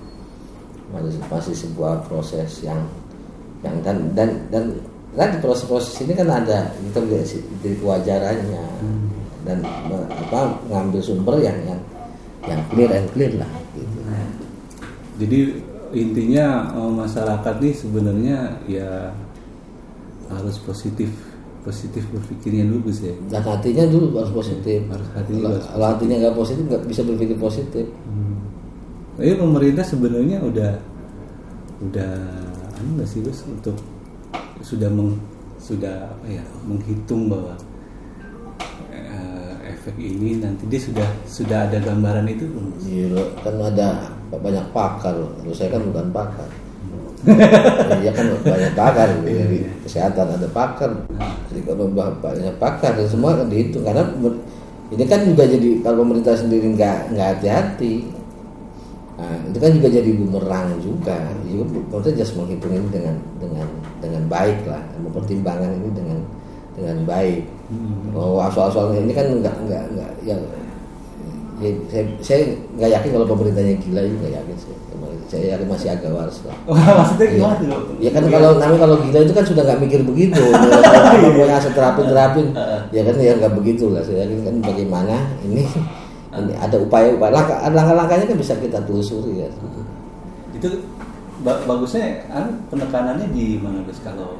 [1.29, 2.81] masih sebuah proses yang
[3.61, 4.65] yang dan dan dan
[5.13, 8.65] tadi proses-proses ini kan ada lihat sih, dari kewajarannya.
[9.47, 9.63] Dan
[10.11, 11.81] apa mengambil sumber yang yang
[12.51, 13.99] yang clear and clear lah gitu.
[15.23, 15.41] Jadi
[15.95, 19.15] intinya eh, masyarakat nih sebenarnya ya
[20.27, 21.15] harus positif
[21.67, 23.11] positif berpikirnya dulu Gus ya.
[23.27, 24.87] Dan hatinya dulu harus positif.
[24.87, 27.87] Harus hatinya Kalau- harus Kalau hatinya nggak positif nggak bisa berpikir positif.
[29.17, 30.73] Ini pemerintah sebenarnya udah
[31.83, 32.13] udah
[32.79, 33.75] anu nggak sih Gus untuk
[34.63, 35.17] sudah meng,
[35.59, 37.57] sudah apa ya menghitung bahwa
[38.93, 42.67] eh, efek ini nanti dia sudah sudah ada gambaran itu belum?
[42.81, 43.89] Iya, kan ada
[44.31, 45.17] banyak pakar.
[45.17, 46.49] Kalau saya kan bukan pakar.
[48.05, 50.91] Iya kan banyak pakar dari kesehatan ada pakar,
[51.49, 54.05] jadi kalau banyak pakar dan semua kan dihitung karena
[54.93, 58.07] ini kan juga jadi kalau pemerintah sendiri nggak nggak hati-hati,
[59.19, 61.19] nah, itu kan juga jadi bumerang juga.
[61.43, 63.67] Juga pemerintah just menghitung ini dengan dengan
[63.99, 66.19] dengan baik lah, mempertimbangkan ini dengan
[66.77, 67.43] dengan baik.
[68.15, 70.37] Oh asal-asal ini kan nggak nggak nggak ya
[71.59, 72.41] ya, saya saya
[72.75, 74.73] nggak yakin kalau pemerintahnya gila juga nggak yakin sih
[75.27, 76.55] saya yakin masih agak waras lah
[77.03, 77.35] Maksudnya Iya.
[77.35, 77.97] gimana tuh?
[77.99, 80.39] Ya kan kalau namanya kalau gila itu kan sudah nggak mikir begitu.
[81.27, 82.47] Pokoknya asal terapin terapin.
[82.95, 84.07] Ya kan ya nggak begitu lah.
[84.07, 85.67] Saya yakin kan bagaimana ini
[86.31, 89.49] ini ada upaya-upaya langkah langkah-langkahnya kan bisa kita telusuri ya.
[90.55, 90.69] Itu
[91.43, 94.39] ba- bagusnya anu penekanannya di mana Gus kalau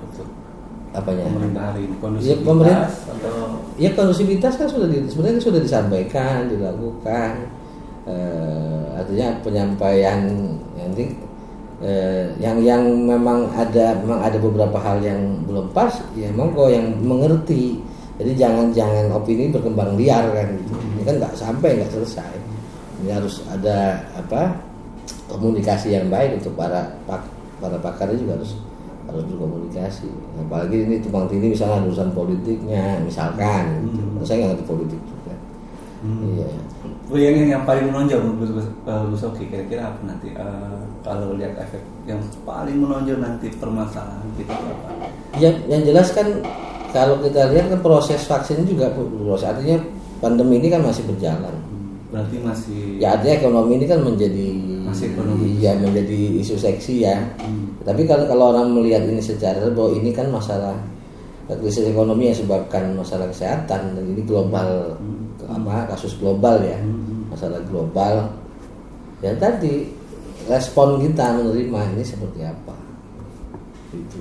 [0.97, 1.29] Apanya?
[1.29, 3.37] pemerintah hari ini Ya, pemerintah- atau
[3.77, 7.53] Ya kondusivitas kan sudah di, sebenarnya sudah disampaikan, dilakukan.
[8.07, 10.31] Eh, artinya penyampaian
[10.79, 11.11] nanti
[11.83, 16.95] eh, yang yang memang ada memang ada beberapa hal yang belum pas ya monggo yang
[17.03, 17.83] mengerti
[18.17, 22.33] jadi jangan jangan opini berkembang liar kan gitu ini kan nggak sampai nggak selesai
[23.03, 24.55] ini harus ada apa
[25.29, 27.27] komunikasi yang baik untuk para pak,
[27.59, 28.55] para pakarnya juga harus
[29.17, 33.65] harus berkomunikasi apalagi ini tumpang tindih misalnya ada urusan politiknya misalkan.
[33.89, 34.05] Gitu.
[34.29, 35.35] saya nggak ngerti politik juga.
[36.07, 36.49] Iya.
[37.07, 38.67] Oh, yang, yang yang paling menonjol menurut Gus,
[39.23, 40.35] eh, Oki kira-kira apa nanti?
[40.35, 44.89] Eh, kalau lihat efek yang paling menonjol nanti permasalahan kita itu apa?
[45.39, 46.27] Ya, yang jelas kan
[46.91, 49.47] kalau kita lihat kan proses vaksin juga proses.
[49.47, 49.79] Artinya
[50.19, 51.55] pandemi ini kan masih berjalan.
[52.11, 54.47] Berarti masih Ya artinya ekonomi ini kan menjadi
[55.05, 55.61] ekonomi.
[55.61, 57.17] ya menjadi isu seksi ya.
[57.43, 57.77] Hmm.
[57.85, 60.77] Tapi kalau kalau orang melihat ini secara bahwa ini kan masalah
[61.55, 64.99] krisis ekonomi yang sebabkan masalah kesehatan dan ini global
[65.47, 67.31] apa kasus global ya Hmm.
[67.31, 68.35] masalah global
[69.23, 69.87] ya tadi
[70.51, 72.75] respon kita menerima ini seperti apa
[73.95, 74.21] itu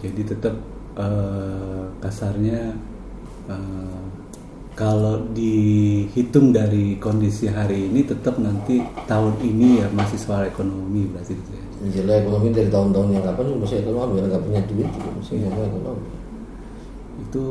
[0.00, 0.56] Jadi tetap
[0.96, 2.72] eh, kasarnya
[3.52, 4.04] eh,
[4.80, 11.36] kalau dihitung dari kondisi hari ini tetap nanti tahun ini ya masih soal ekonomi berarti
[11.36, 11.64] gitu ya.
[11.84, 15.34] Menjelang ekonomi dari tahun-tahun yang kapan juga masih ekonomi, orang nggak punya duit juga masih
[15.44, 16.08] ngomong ekonomi.
[17.28, 17.44] Itu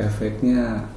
[0.00, 0.88] efeknya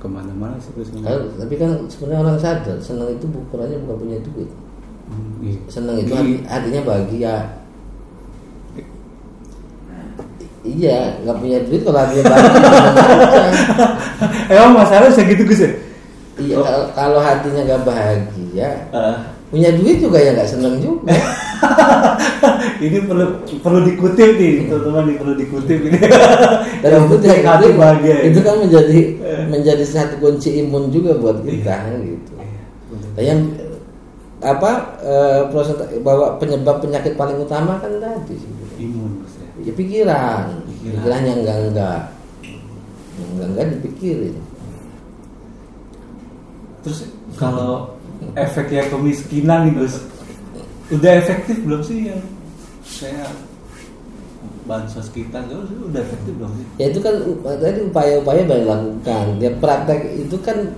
[0.00, 0.72] ke mana-mana sih?
[1.04, 4.48] Kan, tapi kan sebenarnya orang sadar senang itu ukurannya bukan punya duit.
[5.12, 5.60] Hmm, iya.
[5.68, 7.34] Senang itu arti- artinya bahagia.
[10.66, 13.46] Iya, nggak punya duit kalau artinya bahagia.
[14.52, 15.70] Emang masalah segitu Gus ya?
[16.36, 19.14] Iya, kalau, kalau hatinya nggak bahagia, Eh,
[19.48, 21.14] punya duit juga ya nggak senang juga.
[22.84, 25.98] ini perlu perlu dikutip nih teman-teman ini perlu dikutip ini.
[26.82, 28.16] Dan Yang itu, itu, hati bahagia.
[28.26, 29.00] itu kan menjadi
[29.48, 32.32] menjadi satu kunci imun juga buat kita kan gitu.
[33.16, 33.80] Nah, yang eh,
[34.44, 38.36] apa eh, proses bahwa penyebab penyakit paling utama kan tadi
[38.76, 39.15] imun
[39.66, 39.72] ya.
[39.74, 40.94] pikiran, Pikiran.
[40.94, 42.00] pikiran yang enggak enggak
[43.18, 44.36] yang enggak enggak dipikirin.
[46.86, 46.98] Terus
[47.34, 47.98] kalau
[48.38, 49.94] efeknya kemiskinan nih Gus,
[50.94, 52.22] udah efektif belum sih yang
[52.86, 53.26] saya
[54.66, 56.66] bansos kita Gus, udah efektif belum sih?
[56.78, 57.14] Ya itu kan
[57.58, 59.26] tadi upaya-upaya banyak dilakukan.
[59.42, 60.70] Ya praktek itu kan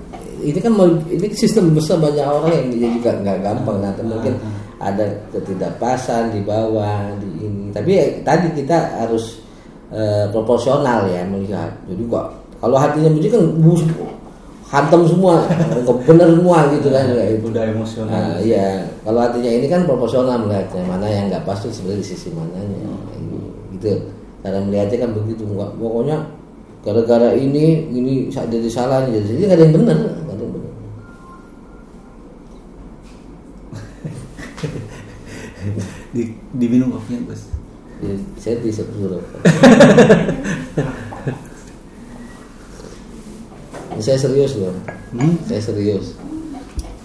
[0.42, 0.72] ini kan
[1.11, 3.77] ini sistem besar banyak orang yang dia juga nggak gampang.
[3.83, 4.35] Nanti mungkin
[4.79, 7.64] ada ketidakpasan di bawah di ini.
[7.74, 9.42] Tapi ya, tadi kita harus
[9.90, 11.70] eh, proporsional ya melihat.
[11.90, 12.27] Jadi kok
[12.59, 13.83] kalau hatinya begitu kan bus
[14.68, 15.48] hantam semua
[16.09, 17.46] bener semua gitu kan ya, itu.
[17.51, 18.12] Udah emosional.
[18.12, 18.87] Nah, iya.
[19.03, 20.83] Kalau hatinya ini kan proporsional melihatnya.
[20.87, 22.88] Mana yang nggak pasti sebenarnya di sisi mananya.
[23.18, 23.38] Ini
[23.79, 23.98] gitu.
[24.44, 25.42] Cara melihatnya kan begitu.
[25.53, 26.38] Pokoknya
[26.85, 30.72] gara-gara ini ini jadi salah jadi jadi nggak ada yang benar nggak ada yang benar
[36.18, 37.31] Di, diminum kopinya.
[38.02, 39.22] Jadi, saya disuruh
[43.94, 44.74] Ini saya serius loh
[45.14, 45.35] Hmm?
[45.46, 46.14] saya serius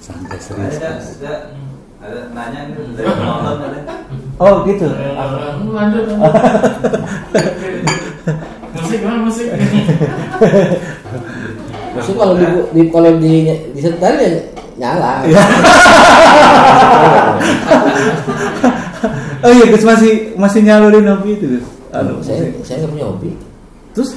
[0.01, 0.77] Santai serius.
[0.77, 1.33] Ada, ada,
[2.03, 3.95] ada nanya nih dari penonton ada.
[4.41, 4.89] Oh gitu.
[5.71, 6.03] Lanjut.
[8.73, 9.47] Musik mana musik?
[11.93, 13.33] maksudnya kalau di, di kalau di
[13.77, 14.29] disetel ya
[14.81, 15.21] nyala
[19.43, 21.65] Oh iya Gus masih masih nyalurin hobi itu Gus.
[21.91, 22.63] Anu, saya musik.
[22.63, 23.29] saya nggak punya hobi
[23.93, 24.09] Terus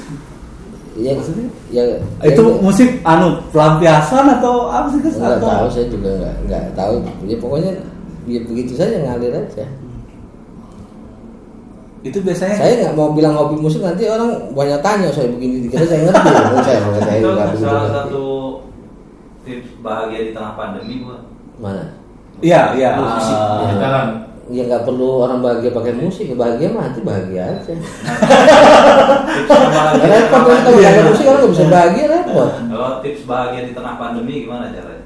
[0.97, 1.47] ya Maksudnya?
[1.69, 1.83] ya
[2.25, 5.19] itu ya, musik anu pelampiasan atau apa sih Gus?
[5.19, 6.95] nggak tahu saya juga nggak nggak tahu
[7.27, 7.73] ya pokoknya
[8.25, 9.67] ya begitu saja ngalir aja
[12.01, 15.85] itu biasanya saya nggak mau bilang hobi musik nanti orang banyak tanya saya begini dikira
[15.85, 16.29] saya ngerti
[16.67, 17.95] saya nggak saya Itu begitu salah ngerti.
[17.99, 18.25] satu
[19.43, 21.19] tips bahagia di tengah pandemi gua.
[21.19, 21.21] Ah.
[21.59, 21.85] mana
[22.37, 22.89] Iya, iya.
[23.01, 23.33] Musik.
[23.33, 24.07] ah, Jalan.
[24.46, 27.74] Ya nggak perlu orang bahagia pakai musik bahagia mah hati bahagia aja
[29.98, 30.87] di repot kalau pandemi.
[30.87, 35.02] pakai musik orang nggak bisa bahagia repot Kalau tips bahagia di tengah pandemi gimana caranya?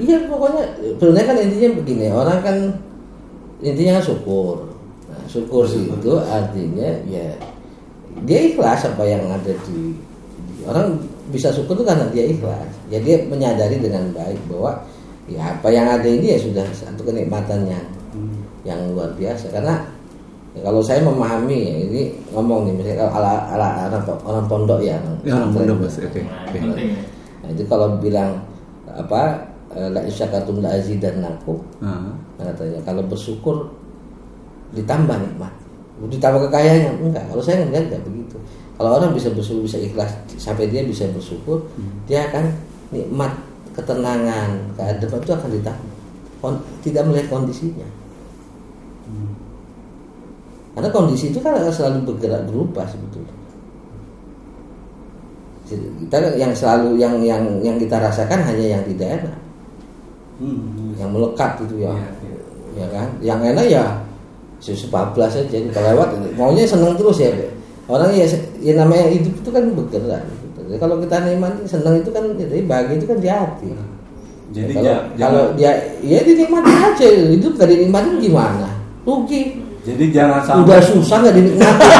[0.00, 0.62] Iya pokoknya
[0.96, 2.56] sebenarnya kan intinya begini orang kan
[3.60, 4.56] intinya kan syukur.
[5.12, 6.00] Nah, syukur Syukur.
[6.00, 7.36] itu artinya ya
[8.24, 9.92] dia ikhlas apa yang ada di
[10.64, 10.96] orang
[11.28, 14.80] bisa syukur itu karena dia ikhlas ya dia menyadari dengan baik bahwa
[15.28, 17.84] ya apa yang ada ini ya sudah satu kenikmatan yang.
[18.62, 19.48] Yang luar biasa.
[19.48, 19.80] Karena
[20.52, 22.02] ya kalau saya memahami ya, ini
[22.34, 25.96] ngomong nih misalnya ala, ala, orang, orang pondok ya orang, Ya, orang pondok, Bos.
[25.98, 27.00] Oke, penting ya.
[27.40, 28.44] Nah, itu kalau bilang
[28.90, 32.10] apa eh, la isyakatum la azidannakum Ah.
[32.36, 32.82] katanya.
[32.82, 33.70] Kalau bersyukur
[34.72, 35.52] ditambah nikmat.
[36.00, 37.24] Ditambah kekayaannya enggak.
[37.28, 38.36] Kalau saya melihat enggak begitu.
[38.80, 41.60] Kalau orang bisa bersyukur bisa ikhlas sampai dia bisa bersyukur
[42.08, 42.48] dia akan
[42.90, 43.28] nikmat
[43.76, 45.90] ketenangan keadaban itu akan ditambah.
[46.40, 47.84] Kon- tidak melihat kondisinya
[50.74, 53.34] karena kondisi itu kan selalu bergerak berubah sebetulnya.
[55.66, 59.36] Jadi kita yang selalu yang yang yang kita rasakan hanya yang tidak enak.
[60.40, 60.96] Hmm.
[60.96, 61.92] yang melekat itu ya.
[61.92, 62.38] Iya, iya.
[62.80, 63.08] ya kan?
[63.20, 63.84] Yang enak ya
[64.56, 66.16] susu bablas aja kita lewat.
[66.34, 67.28] Maunya seneng terus ya
[67.90, 68.24] orang ya
[68.64, 70.22] ya namanya hidup itu kan bergerak.
[70.24, 70.60] Gitu.
[70.64, 73.68] Jadi kalau kita nikmati seneng itu kan jadi bahagia itu kan di hati.
[74.50, 77.06] Jadi kalau, ja- kalau jangan, dia ya dinikmati aja.
[77.30, 78.68] Hidup gak dinikmatin gimana?
[79.04, 81.86] Rugi jadi jangan sampai udah susah gak dinikmati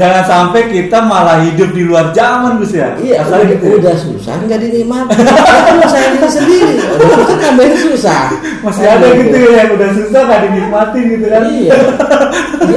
[0.00, 2.96] jangan sampai kita malah hidup di luar zaman Gus ya.
[2.98, 3.74] iya Kasarnya udah, gitu ya.
[3.78, 8.22] udah susah nggak dinikmati itu saya diri sendiri udah tambahin susah
[8.62, 11.42] Masih ada gitu ya yang udah susah gak dinikmatin gitu kan.
[11.50, 11.74] Iya.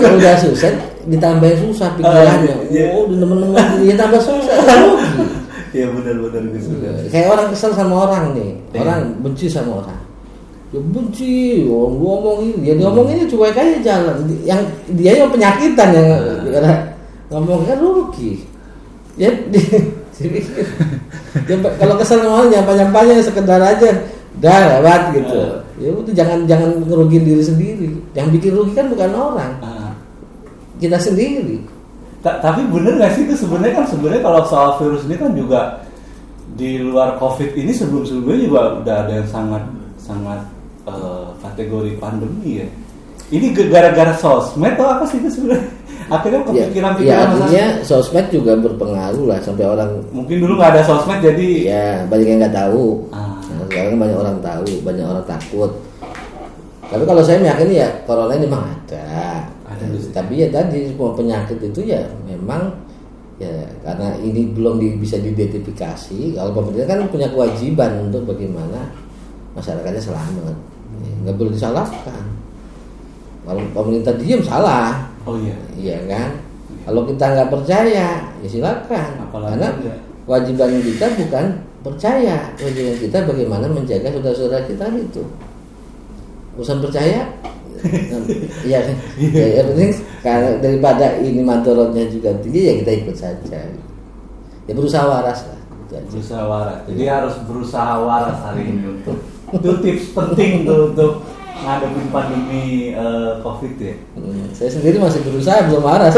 [0.02, 0.70] Kalau udah susah
[1.06, 2.56] ditambahin susah pikirannya.
[2.58, 2.86] Ah, iya.
[2.98, 4.56] Oh, udah temen-temen dia tambah susah.
[5.76, 6.94] Iya benar-benar benar.
[7.14, 8.50] Kayak orang kesel sama orang nih.
[8.74, 8.80] Iya.
[8.82, 10.00] Orang benci sama orang.
[10.74, 14.18] Dia benci, oh, gua ngomongin dia diomonginnya cuek aja jalan.
[14.44, 14.62] Yang
[14.98, 16.08] dia yang penyakitan yang
[16.60, 16.80] Ah.
[17.32, 18.44] ngomong kan rugi.
[19.16, 19.62] Ya di-
[20.18, 20.40] jadi
[21.46, 23.90] dia, kalau kesel orang jangan panjang-panjang sekedar aja
[24.38, 25.38] dah lewat gitu.
[25.38, 25.62] Ah.
[25.76, 27.88] Ya udah jangan jangan ngerugiin diri sendiri.
[28.12, 29.92] Yang bikin rugi kan bukan orang, Ah.
[30.78, 31.62] kita sendiri.
[32.20, 35.86] Ta- tapi bener gak sih itu sebenarnya kan sebenarnya kalau soal virus ini kan juga
[36.58, 39.62] di luar covid ini sebelum sebelumnya juga udah ada yang sangat
[40.02, 40.42] sangat
[40.86, 42.68] eh, kategori pandemi ya
[43.34, 45.66] ini gara-gara sosmed atau apa sih itu sebenarnya
[46.06, 50.78] akhirnya Ya, kepikiran ya pikiran artinya sosmed juga berpengaruh lah sampai orang mungkin dulu nggak
[50.78, 53.10] ada sosmed jadi ya banyak yang nggak tahu.
[53.10, 53.34] Ah.
[53.50, 55.72] Nah, sekarang banyak orang tahu, banyak orang takut.
[56.86, 59.06] Tapi kalau saya meyakini ya corona ini memang ada.
[59.66, 60.06] Ada, Gus.
[60.14, 62.70] Tapi ya tadi semua penyakit itu ya memang
[63.42, 63.50] ya
[63.82, 66.38] karena ini belum di- bisa diidentifikasi.
[66.38, 68.94] Kalau pemerintah kan punya kewajiban untuk bagaimana
[69.58, 70.54] masyarakatnya selamat.
[71.02, 72.24] Ya, nggak boleh disalahkan.
[73.46, 75.06] Kalau pemerintah diam salah.
[75.26, 76.30] oh iya Iya kan?
[76.86, 79.10] Kalau kita nggak percaya, ya silakan.
[79.26, 79.98] Apalagi Karena enggak.
[80.26, 81.46] kewajiban kita bukan
[81.82, 85.24] percaya, kewajiban kita bagaimana menjaga saudara-saudara kita itu.
[86.58, 87.22] Urusan percaya,
[88.70, 88.96] iya kan?
[89.20, 89.92] Ya, yang penting
[90.24, 93.60] karena daripada ini madorotnya juga tinggi ya kita ikut saja.
[94.66, 95.62] Ya berusaha waras lah.
[96.10, 99.22] Berusaha waras jadi harus berusaha waras hari ini untuk
[99.52, 101.14] itu tips penting tuh untuk
[101.56, 106.14] ngadepin pandemi eh, covid ya Hmm, saya sendiri masih berusaha belum waras.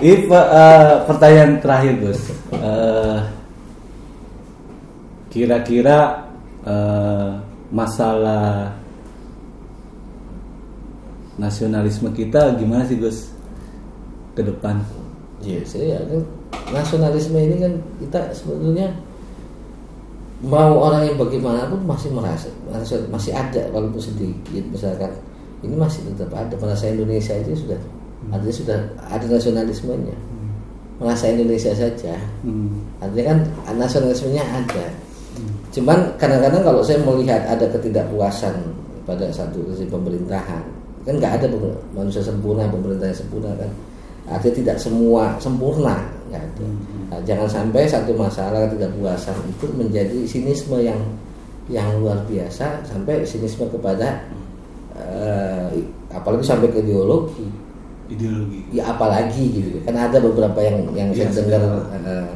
[0.00, 2.20] Ini pe- eh, pertanyaan terakhir Gus.
[2.52, 3.18] Eh,
[5.28, 6.30] Kira-kira
[6.62, 7.30] eh,
[7.68, 8.70] masalah
[11.34, 13.34] nasionalisme kita gimana sih Gus
[14.32, 14.78] ke depan?
[15.42, 16.22] Iya, saya yakin
[16.72, 18.88] nasionalisme ini kan kita sebetulnya
[20.44, 22.48] mau orang yang bagaimanapun masih merasa
[23.08, 25.12] masih ada walaupun sedikit misalkan
[25.64, 26.54] ini masih tetap ada.
[26.60, 27.80] Merasa Indonesia itu sudah
[28.28, 30.16] artinya sudah ada nasionalismenya.
[31.00, 32.14] Merasa Indonesia saja.
[32.44, 32.84] Hmm.
[33.00, 33.38] artinya kan
[33.76, 34.86] nasionalismenya ada.
[35.74, 38.54] Cuman kadang-kadang kalau saya melihat ada ketidakpuasan
[39.02, 40.62] pada satu sisi pemerintahan
[41.04, 41.46] kan nggak ada
[41.92, 43.68] manusia sempurna pemerintah yang sempurna kan
[44.24, 46.66] artinya tidak semua sempurna nggak ada
[47.04, 50.98] Nah, jangan sampai satu masalah ketidakpuasan itu menjadi sinisme yang
[51.70, 54.24] yang luar biasa sampai sinisme kepada
[54.96, 55.68] eh,
[56.10, 57.46] apalagi sampai ke ideologi.
[58.04, 58.66] Ideologi.
[58.72, 59.78] ya apalagi gitu.
[59.86, 61.62] Kan ada beberapa yang yang Iya, saya dengar.
[62.02, 62.28] eh,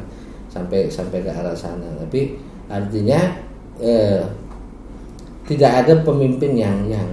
[0.47, 1.89] sampai sampai ke arah sana.
[1.99, 2.39] Tapi
[2.71, 3.19] artinya
[3.81, 4.23] eh,
[5.43, 7.09] tidak ada pemimpin yang yang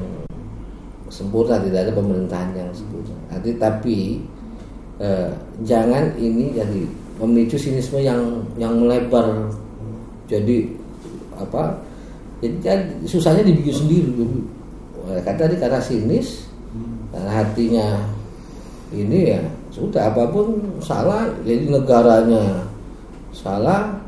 [1.09, 3.17] sempurna tidak ada pemerintahan yang sempurna.
[3.33, 3.99] Arti- tapi
[5.01, 5.31] eh,
[5.65, 6.83] jangan ini jadi
[7.21, 9.49] memicu sinisme yang yang melebar.
[10.27, 10.75] Jadi
[11.37, 11.79] apa
[12.41, 14.13] jadi susahnya dibikin sendiri
[15.25, 16.51] kan tadi karena sinis
[17.15, 17.87] karena hatinya
[18.91, 19.41] ini ya
[19.71, 22.67] sudah apa pun salah jadi negaranya
[23.31, 24.03] salah.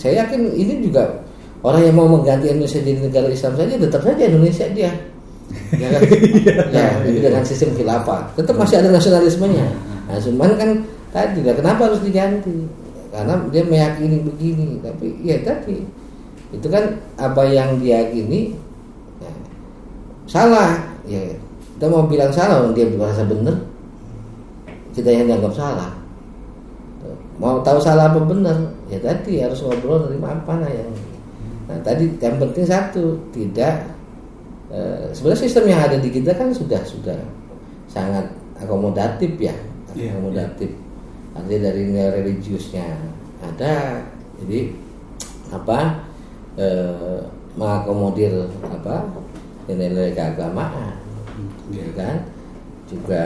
[0.00, 1.20] Saya yakin ini juga
[1.62, 4.92] orang yang mau mengganti Indonesia jadi negara Islam saja tetap saja Indonesia dia.
[5.72, 6.00] Ya kan?
[6.72, 8.24] ya, jadi dengan sistem khilafah.
[8.36, 9.91] Tetap masih ada nasionalismenya.
[10.12, 10.20] Nah,
[10.60, 10.70] kan
[11.08, 12.68] tadi lah kenapa harus diganti?
[13.08, 15.84] Karena dia meyakini begini, tapi ya tadi
[16.52, 18.52] itu kan apa yang diyakini
[19.20, 19.32] ya,
[20.28, 20.76] salah.
[21.08, 21.32] Ya,
[21.76, 23.56] kita mau bilang salah, dia merasa benar,
[24.92, 25.92] kita yang dianggap salah.
[27.40, 28.54] Mau tahu salah apa benar,
[28.86, 30.92] ya tadi harus ngobrol dari apa nah yang.
[31.66, 33.88] Nah tadi yang penting satu tidak
[34.70, 37.18] eh, sebenarnya sistem yang ada di kita kan sudah sudah
[37.90, 38.30] sangat
[38.62, 39.56] akomodatif ya,
[39.92, 40.70] Iya, akomodatif.
[41.32, 42.86] Artinya dari nilai religiusnya
[43.40, 44.04] ada,
[44.40, 44.72] jadi
[45.52, 45.78] apa
[46.56, 47.18] eh,
[47.56, 49.08] mengakomodir apa
[49.68, 50.96] nilai-nilai keagamaan,
[51.72, 51.80] Iya.
[51.80, 52.16] ya kan?
[52.88, 53.22] Juga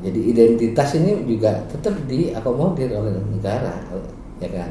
[0.00, 3.76] jadi identitas ini juga tetap diakomodir oleh negara,
[4.40, 4.70] ya kan?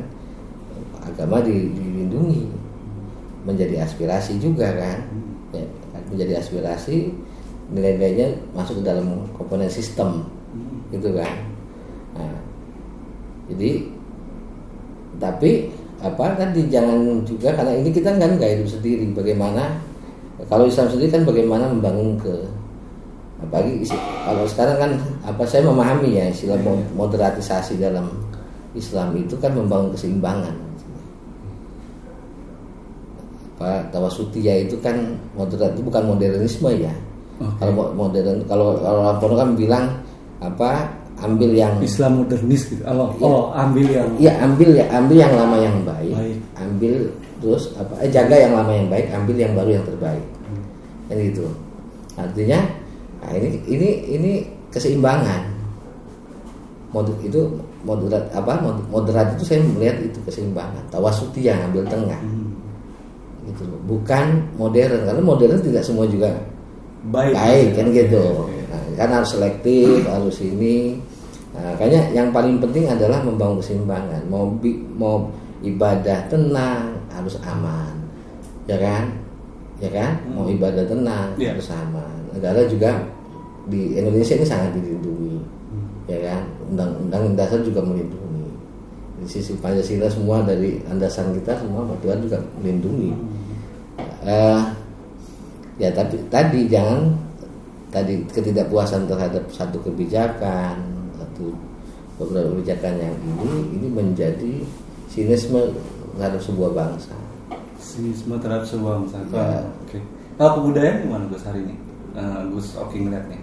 [1.02, 2.50] Agama di- dilindungi,
[3.46, 4.98] menjadi aspirasi juga kan?
[5.54, 5.66] Ya,
[6.10, 7.14] menjadi aspirasi
[7.72, 10.26] nilai-nilainya masuk ke dalam komponen sistem,
[10.92, 11.32] gitu kan?
[12.16, 12.36] Nah,
[13.50, 13.72] jadi
[15.18, 15.52] tapi
[16.02, 19.78] apa tadi jangan juga karena ini kita kan nggak hidup sendiri bagaimana
[20.50, 22.34] kalau Islam sendiri kan bagaimana membangun ke
[23.38, 28.10] apalagi isi- kalau sekarang kan apa saya memahami ya istilah mo- moderatisasi dalam
[28.74, 30.58] Islam itu kan membangun keseimbangan
[33.58, 34.98] apa tawasutia itu kan
[35.38, 36.94] moderat itu bukan modernisme ya
[37.38, 37.62] Oke.
[37.62, 39.86] kalau mo- modern kalau kalau Pondok kan bilang
[40.42, 40.90] apa
[41.22, 42.82] ambil yang Islam modernis gitu.
[42.84, 43.22] Oh, Iya.
[43.22, 46.38] oh ambil yang Iya ambil ya ambil yang lama yang baik, Baik.
[46.58, 46.94] ambil
[47.38, 50.26] terus apa eh, jaga yang lama yang baik, ambil yang baru yang terbaik,
[51.06, 51.46] kan gitu.
[52.18, 52.60] Artinya
[53.22, 54.32] nah ini ini ini
[54.70, 55.54] keseimbangan.
[56.92, 57.48] Moder, itu
[57.88, 60.84] moderat apa mod- moderat itu saya melihat itu keseimbangan.
[60.92, 62.52] Tawasuti yang ambil tengah, Hmm.
[63.48, 63.80] gitu loh.
[63.88, 64.26] Bukan
[64.58, 66.36] modern karena modern tidak semua juga
[67.08, 68.24] baik, baik kan gitu
[68.96, 71.00] kan harus selektif harus ini.
[71.52, 74.24] Nah, makanya yang paling penting adalah membangun keseimbangan.
[74.32, 75.28] Mau bi- mau
[75.62, 77.92] ibadah tenang harus aman.
[78.66, 79.12] Ya kan?
[79.84, 80.12] Ya kan?
[80.32, 81.58] Mau ibadah tenang Iya.
[81.58, 82.16] harus aman.
[82.32, 83.04] Negara juga
[83.68, 85.38] di Indonesia ini sangat dilindungi.
[86.08, 86.42] Ya kan?
[86.72, 88.48] Undang-undang dasar juga melindungi.
[89.22, 93.12] Di sisi Pancasila semua dari landasan kita semua Tuhan juga melindungi.
[94.24, 94.62] Eh,
[95.78, 97.12] ya tapi tadi jangan
[97.92, 100.80] tadi ketidakpuasan terhadap satu kebijakan
[101.20, 101.54] satu
[102.18, 104.54] beberapa kebijakan yang ini ini menjadi
[105.12, 105.76] sinisme
[106.16, 107.14] terhadap sebuah bangsa
[107.82, 109.18] sinisme terhadap sebuah bangsa.
[109.34, 109.66] Ya.
[109.84, 110.00] Oke.
[110.38, 111.76] Kalau kebudayaan gimana Gus hari ini?
[112.16, 113.42] Eh, Gus Oki ngeliat nih.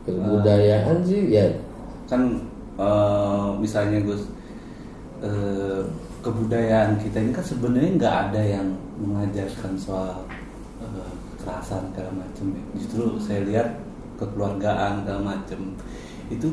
[0.00, 1.46] kebudayaan sih ya
[2.10, 2.42] Kan
[2.80, 4.26] eh, misalnya Gus
[5.22, 5.80] eh,
[6.20, 8.68] kebudayaan kita ini kan sebenarnya nggak ada yang
[9.00, 10.24] mengajarkan soal
[11.40, 12.62] kekerasan segala macam ya.
[12.76, 13.68] Justru saya lihat
[14.20, 15.60] kekeluargaan segala macam
[16.28, 16.48] itu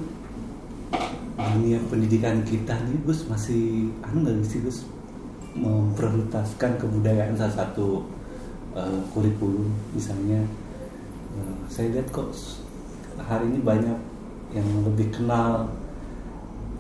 [1.38, 4.88] dunia pendidikan kita nih Gus masih anu nggak sih Gus
[5.54, 8.02] memprioritaskan kebudayaan salah satu
[8.74, 10.42] eh, kurikulum misalnya
[11.38, 12.34] eh, saya lihat kok
[13.22, 13.98] hari ini banyak
[14.56, 15.68] yang lebih kenal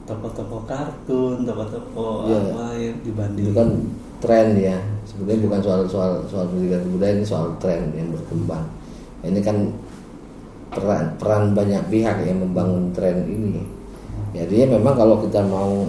[0.07, 2.39] tokoh-tokoh kartun, tokoh-tokoh Iya.
[2.39, 3.69] apa yang dibanding itu kan
[4.23, 8.67] tren ya sebenarnya bukan soal soal soal pendidikan kebudayaan ini soal tren yang berkembang.
[9.23, 9.57] Ini kan
[10.67, 13.63] peran peran banyak pihak yang membangun tren ini.
[14.35, 15.87] Jadi memang kalau kita mau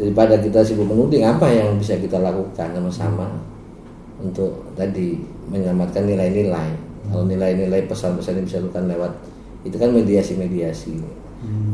[0.00, 3.28] daripada kita sibuk menuding apa yang bisa kita lakukan sama-sama
[4.18, 5.20] untuk tadi
[5.52, 6.72] menyelamatkan nilai-nilai?
[7.12, 9.12] Kalau nilai-nilai pesan-pesan ini bisa dilakukan lewat
[9.68, 11.23] itu kan mediasi-mediasi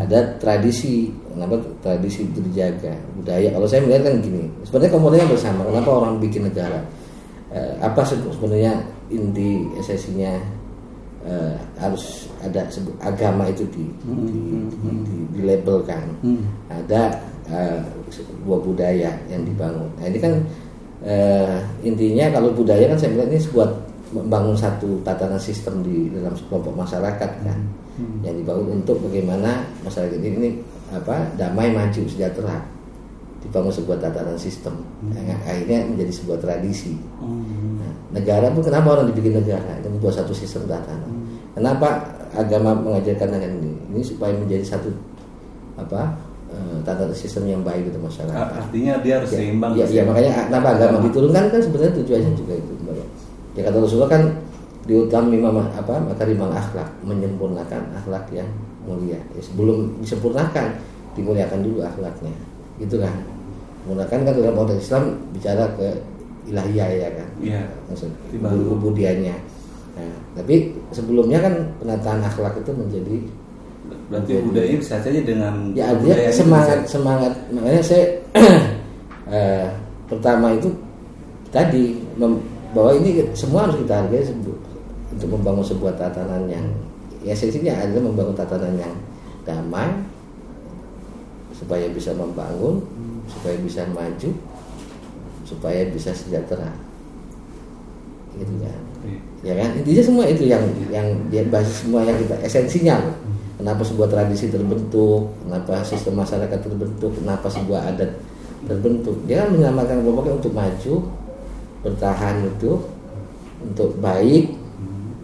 [0.01, 3.49] ada tradisi kenapa tradisi itu dijaga budaya?
[3.53, 6.81] Kalau saya melihat kan gini sebenarnya komponennya bersama kenapa orang bikin negara?
[7.51, 8.79] Eh, apa se- sebenarnya
[9.11, 10.33] inti esensinya
[11.27, 14.16] eh, harus ada sebu- agama itu di, di,
[14.71, 16.47] di, di- dilabelkan Hmm.
[16.71, 17.18] ada
[17.51, 19.91] eh, sebuah budaya yang dibangun.
[19.99, 20.33] Nah ini kan
[21.05, 23.68] eh, intinya kalau budaya kan saya melihat ini sebuah
[24.11, 27.59] membangun satu tatanan sistem di dalam kelompok masyarakat kan
[28.24, 30.51] yang dibangun untuk bagaimana masyarakat ini, ini
[30.93, 32.62] apa damai maju sejahtera.
[33.41, 34.84] Dibangun sebuah tatanan sistem
[35.16, 36.93] yang akhirnya menjadi sebuah tradisi.
[37.16, 37.80] Hmm.
[37.80, 39.80] Nah, negara pun kenapa orang dibikin negara?
[39.80, 41.09] Itu membuat satu sistem tatanan.
[41.57, 42.05] Kenapa
[42.36, 43.72] agama mengajarkan dengan ini?
[43.97, 44.93] Ini supaya menjadi satu
[45.80, 46.20] apa
[46.53, 48.61] eh, tatanan sistem yang baik untuk masyarakat.
[48.61, 51.45] Artinya dia harus ya, seimbang ya, ya, makanya kenapa agama diturunkan?
[51.49, 52.95] Kan sebenarnya tujuannya juga itu Mbak.
[53.57, 54.22] ya kata Rasulullah kan
[54.91, 58.49] diutami mama apa makarimal akhlak menyempurnakan akhlak yang
[58.82, 59.22] mulia.
[59.30, 60.74] Ya, sebelum disempurnakan
[61.14, 62.34] dimuliakan dulu akhlaknya.
[62.82, 63.14] Gitu kan
[63.86, 65.88] menggunakan kan dalam konteks Islam bicara ke
[66.51, 67.28] ilahiyah ya kan?
[67.38, 67.62] Iya.
[67.86, 69.36] maksud kemudiannya
[69.91, 73.16] Nah, tapi sebelumnya kan penataan akhlak itu menjadi
[74.07, 77.32] Berarti Jadi- budaya bisa saja dengan ya artinya semangat bisa- semangat.
[77.51, 78.05] Makanya saya
[79.30, 79.66] eh,
[80.07, 80.70] pertama itu
[81.49, 84.59] tadi mem- bahwa ini semua harus kita hargai sebu-
[85.11, 86.67] untuk membangun sebuah tatanan yang
[87.21, 88.95] ya esensinya adalah membangun tatanan yang
[89.43, 89.91] damai
[91.53, 92.81] supaya bisa membangun
[93.29, 94.31] supaya bisa maju
[95.45, 96.71] supaya bisa sejahtera.
[98.39, 98.81] Gitu kan?
[99.03, 99.21] Iya.
[99.43, 99.71] ya kan?
[99.83, 103.03] Intinya semua itu yang yang dia basis semua yang kita esensinya.
[103.03, 103.17] Loh.
[103.59, 105.35] kenapa sebuah tradisi terbentuk?
[105.45, 107.13] Kenapa sistem masyarakat terbentuk?
[107.19, 108.11] Kenapa sebuah adat
[108.65, 109.17] terbentuk?
[109.27, 110.95] Dia kan menyelamatkan kelompoknya untuk maju
[111.81, 112.73] bertahan itu
[113.61, 114.60] untuk baik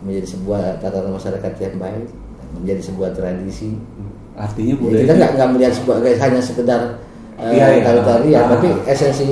[0.07, 2.07] menjadi sebuah tatanan masyarakat yang baik
[2.55, 3.75] menjadi sebuah tradisi
[4.37, 6.81] Artinya Jadi budaya kita itu- nggak nggak melihat sebagai hanya sekedar
[7.35, 7.83] uh, Iya, iya.
[7.83, 8.49] tari-tarian, Ah.
[8.53, 9.27] tapi esensi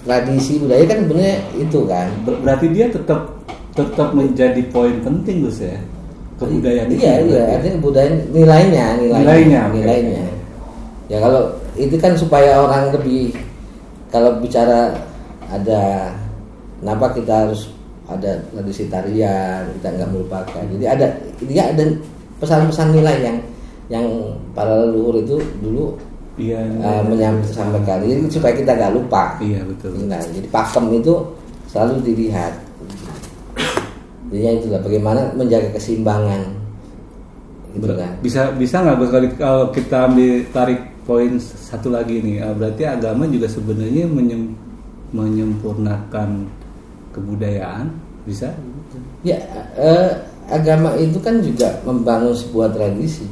[0.00, 3.20] tradisi budaya kan sebenarnya itu kan ber- berarti dia tetap
[3.72, 5.80] tetap menjadi poin penting Gus ya.
[6.34, 7.52] Kebudayaan itu iya iya berarti.
[7.54, 10.22] artinya kebudayaan nilainya nilainya Nilainya, nilainya.
[11.06, 11.42] ya kalau
[11.74, 13.32] itu kan supaya orang lebih
[14.08, 14.92] kalau bicara
[15.46, 16.10] ada
[16.78, 17.70] kenapa kita harus
[18.04, 21.06] ada tradisi tarian kita nggak melupakan jadi ada
[21.40, 21.84] dia ada
[22.40, 23.36] pesan-pesan nilai yang
[23.88, 24.06] yang
[24.52, 25.96] para leluhur itu dulu
[26.34, 26.66] Iya.
[26.82, 27.70] uh, menyampaikan
[28.02, 29.94] jadi supaya kita nggak lupa Iya betul.
[30.10, 31.14] Nah, jadi pakem itu
[31.70, 32.58] selalu dilihat.
[34.34, 36.42] Jadi itulah bagaimana menjaga keseimbangan.
[37.70, 38.12] Gitu Ber- kan.
[38.18, 38.98] Bisa bisa nggak
[39.38, 44.58] kalau kita ambil tarik poin satu lagi nih, eh, berarti agama juga sebenarnya menyem-
[45.14, 46.50] menyempurnakan
[47.14, 47.94] kebudayaan,
[48.26, 48.50] bisa?
[49.22, 49.38] Ya,
[49.78, 50.10] eh,
[50.50, 53.24] agama itu kan juga membangun sebuah tradisi.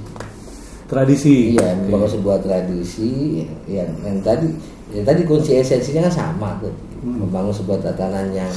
[0.89, 1.57] Tradisi.
[1.57, 1.81] Iya, Oke.
[1.89, 4.49] membangun sebuah tradisi yang, yang tadi
[4.93, 6.73] yang tadi kunci esensinya kan sama tuh.
[7.03, 7.27] Hmm.
[7.27, 8.53] Membangun sebuah tatanan yang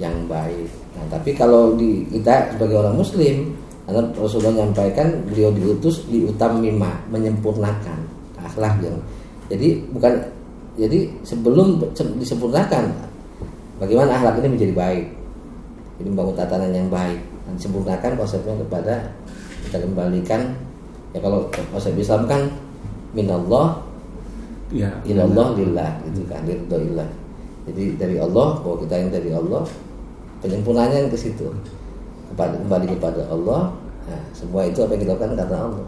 [0.00, 0.70] yang baik.
[0.94, 3.54] Nah, tapi kalau di kita sebagai orang muslim,
[3.84, 7.98] karena Rasulullah menyampaikan beliau diutus diutamima, menyempurnakan
[8.40, 8.96] akhlak yang.
[9.50, 10.14] Jadi bukan
[10.74, 12.90] jadi sebelum se- disempurnakan
[13.78, 15.04] bagaimana akhlak ini menjadi baik.
[16.00, 17.20] Jadi membangun tatanan yang baik.
[17.46, 18.94] Dan disempurnakan konsepnya kepada
[19.68, 20.40] kita kembalikan.
[21.14, 22.50] Ya kalau konsep Islam kan
[23.14, 23.78] minallah
[24.74, 24.90] Ya.
[25.06, 27.06] ilallah lillah gitu kan ilah
[27.64, 29.62] jadi dari Allah bahwa kita yang dari Allah
[30.44, 31.48] penyempurnaannya ke situ.
[32.28, 33.72] Kepada kembali kepada Allah.
[34.04, 35.86] Nah, semua itu apa yang kita lakukan karena Allah.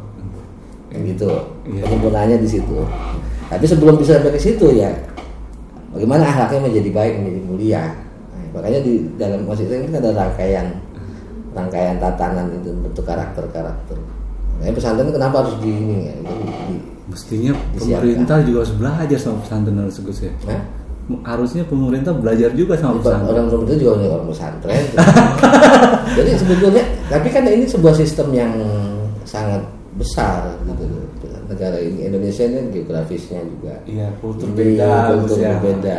[0.88, 1.28] Yang gitu.
[1.68, 1.82] Iya.
[1.84, 2.78] penyempurnaannya di situ.
[3.46, 4.88] Tapi sebelum bisa sampai ke situ ya
[5.90, 7.84] bagaimana akhlaknya menjadi baik menjadi mulia
[8.28, 10.66] Nah, makanya di dalam ini kan ada rangkaian
[11.50, 13.96] rangkaian tatanan itu bentuk karakter karakter
[14.56, 17.86] Makanya pesantren kenapa harus di ini ya, itu di- Mestinya Disiapkan.
[18.02, 20.32] pemerintah juga harus belajar sama pesantren harus Gus ya.
[20.44, 20.62] Nah,
[21.22, 23.46] Harusnya pemerintah belajar juga sama pesantren.
[23.46, 24.84] orang itu juga orang pesantren.
[26.18, 28.50] Jadi sebetulnya, tapi kan ini sebuah sistem yang
[29.22, 29.62] sangat
[29.94, 31.05] besar gitu loh.
[31.56, 35.56] Negara ini Indonesia ini geografisnya juga Iya, kultur beda, kultur ya.
[35.56, 35.98] berbeda.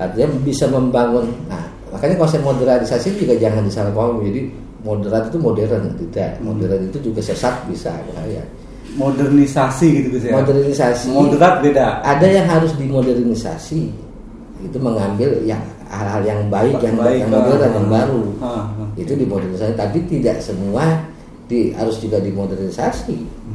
[0.00, 1.28] Artinya bisa membangun.
[1.46, 1.62] Nah,
[1.92, 4.24] makanya konsep modernisasi juga jangan disalahpahami.
[4.32, 4.40] Jadi
[4.82, 6.40] moderat itu modern tidak.
[6.40, 6.56] Hmm.
[6.56, 8.40] Modern itu juga sesat bisa bahaya.
[8.94, 10.32] Modernisasi gitu Gus ya.
[10.38, 11.98] Modernisasi Moderat beda.
[12.00, 13.90] ada yang harus dimodernisasi
[14.64, 15.60] itu mengambil yang
[15.90, 18.88] hal-hal yang baik yang Baik, yang modern ah, yang baru ah, ah.
[18.96, 21.04] itu dimodernisasi tapi tidak semua
[21.44, 23.53] di harus juga dimodernisasi Hmm.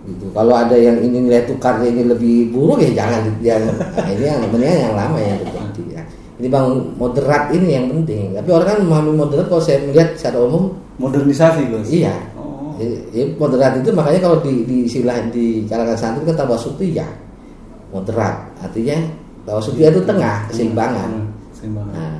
[0.00, 4.24] Gitu kalau ada yang ini nilai tukarnya ini lebih buruk ya jangan yang nah, ini
[4.24, 6.02] yang mendingan yang lama yang terjadi ya.
[6.40, 10.40] ini bang moderat ini yang penting tapi orang kan memahami moderat kalau saya melihat secara
[10.40, 11.88] umum Modernisasi Gus.
[11.88, 12.76] iya Oh.
[12.80, 16.36] Ya, ya, moderat itu makanya kalau di di silah di kalangan santri kan
[16.76, 17.04] itu ya
[17.92, 18.96] moderat artinya
[19.44, 21.92] tawasud itu tengah keseimbangan Hmm, Keseimbangan.
[21.92, 22.14] nah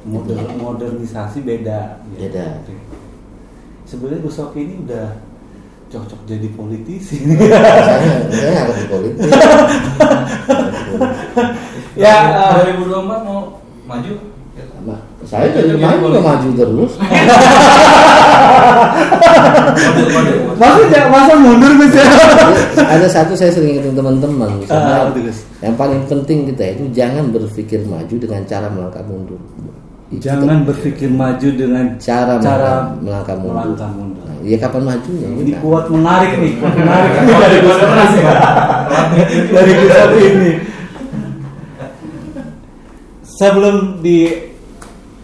[0.00, 2.00] Moder- modernisasi beda.
[2.16, 2.44] Ya, Beda.
[2.64, 2.72] oke.
[3.84, 5.12] Sebenarnya Gus ini udah
[5.90, 7.18] cocok jadi politisi.
[8.30, 9.28] saya nggak ngerti politik
[11.94, 14.12] ya, Ah, eh, 2024 mau maju?
[14.60, 17.16] Sama- saya dari juga maju terus Maju,
[20.12, 20.32] maju.
[20.54, 22.04] maksudnya masa mundur Gus ya?
[22.78, 24.68] ada satu saya sering ingetin teman-teman Gus.
[25.58, 29.38] yang paling penting kita itu jangan berpikir maju dengan cara melangkah mundur
[30.10, 34.26] Jangan berpikir maju dengan cara, cara melangkah mundur melangkah mundur.
[34.26, 35.58] Nah, ya kapan majunya Ini Kita.
[35.62, 37.58] kuat menarik nih, kuat menarik dari.
[38.26, 38.38] Pak.
[39.54, 40.52] dari Soki ini.
[43.22, 44.18] Sebelum di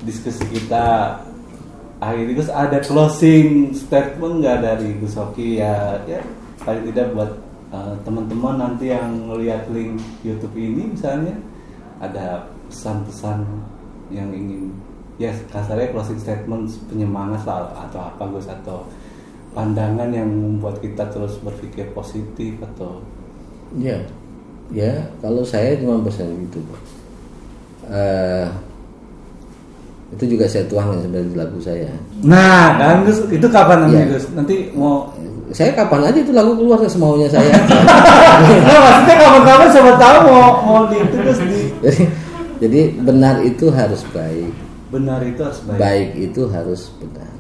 [0.06, 1.18] diskusi kita
[1.98, 6.22] akhir Gus ada closing statement nggak dari Gus Soki ya ya
[6.62, 7.32] paling tidak buat
[7.74, 11.34] uh, teman-teman nanti yang ngelihat link YouTube ini misalnya
[11.98, 13.42] ada pesan-pesan
[14.08, 14.70] yang ingin
[15.16, 18.84] ya kasarnya closing statement penyemangat lah atau apa Gus atau
[19.50, 23.00] pandangan yang membuat kita terus berpikir positif atau
[23.74, 23.98] Ya,
[24.70, 26.80] ya kalau saya cuma pesan gitu, Pak.
[27.90, 28.46] Eh,
[30.14, 31.90] itu juga saya tuangin sebenarnya di lagu saya.
[32.22, 34.06] nah kan Gus itu kapan nanti Iya.
[34.14, 35.10] Gus nanti mau
[35.50, 37.54] Saya kapan aja itu lagu keluar semaunya saya.
[38.66, 41.60] nah, maksudnya kapan-kapan siapa tahu mau mau di itu Gus di
[42.62, 44.54] jadi, benar itu harus baik,
[44.92, 47.32] benar itu harus baik, baik itu harus benar.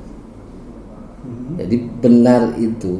[1.26, 1.52] Mhm.
[1.58, 2.94] Jadi benar itu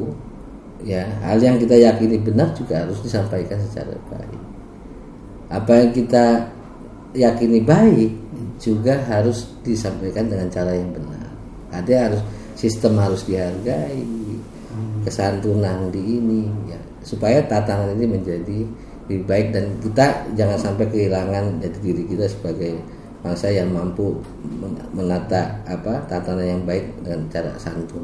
[0.85, 4.41] ya hal yang kita yakini benar juga harus disampaikan secara baik.
[5.47, 6.25] Apa yang kita
[7.15, 8.11] yakini baik
[8.59, 11.29] juga harus disampaikan dengan cara yang benar.
[11.71, 12.21] Ada harus
[12.57, 14.01] sistem harus dihargai,
[15.07, 18.59] kesantunan di ini ya supaya tatanan ini menjadi
[19.07, 20.05] lebih baik dan kita
[20.35, 22.75] jangan sampai kehilangan dari diri kita sebagai
[23.23, 28.03] bangsa yang mampu men- menata apa tatanan yang baik dengan cara santun.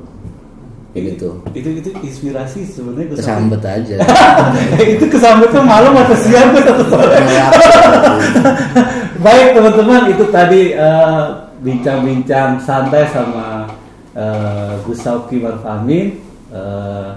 [0.96, 3.98] Begitu itu itu inspirasi sebenarnya kesambet aja.
[4.96, 7.18] Itu kesambetnya malam atau siang Gus atau sore?
[9.26, 11.24] Baik teman-teman itu tadi eh,
[11.66, 13.66] bincang-bincang santai sama
[14.14, 16.22] eh, Gus Sauki Marfamin.
[16.54, 17.10] Eh,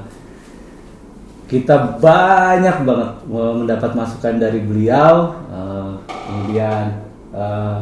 [1.47, 5.34] kita banyak banget eh, mendapat masukan dari beliau.
[5.51, 6.84] Eh, kemudian
[7.30, 7.80] eh,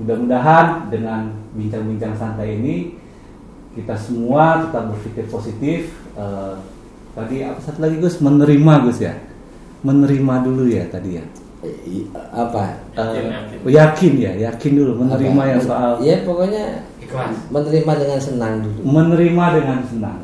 [0.00, 2.96] mudah-mudahan dengan bincang-bincang santai ini
[3.72, 5.92] kita semua tetap berpikir positif.
[6.16, 6.54] Eh,
[7.16, 9.16] tadi apa satu lagi Gus menerima Gus ya,
[9.84, 11.24] menerima dulu ya tadi ya.
[12.34, 15.50] Apa Yakin, yakin ya, yakin dulu menerima Apa?
[15.54, 17.38] yang soal ya pokoknya Ikhlas.
[17.54, 20.18] menerima dengan senang dulu menerima dengan senang.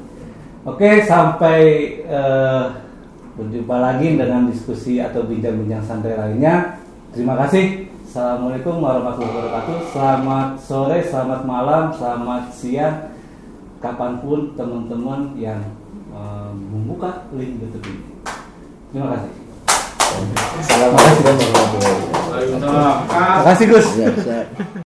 [0.67, 1.61] Oke, sampai
[2.03, 2.65] eh,
[3.39, 6.83] berjumpa lagi dengan diskusi atau bincang-bincang santai lainnya.
[7.15, 7.87] Terima kasih.
[8.09, 9.79] Assalamualaikum warahmatullahi wabarakatuh.
[9.95, 13.15] Selamat sore, selamat malam, selamat siang,
[13.79, 15.63] kapan pun teman-teman yang
[16.11, 18.03] eh, membuka link YouTube ini.
[18.91, 19.33] Terima kasih.
[20.59, 22.19] Assalamualaikum warahmatullahi wabarakatuh
[22.59, 23.87] Terima kasih Gus.
[23.95, 24.88] Ya, siap.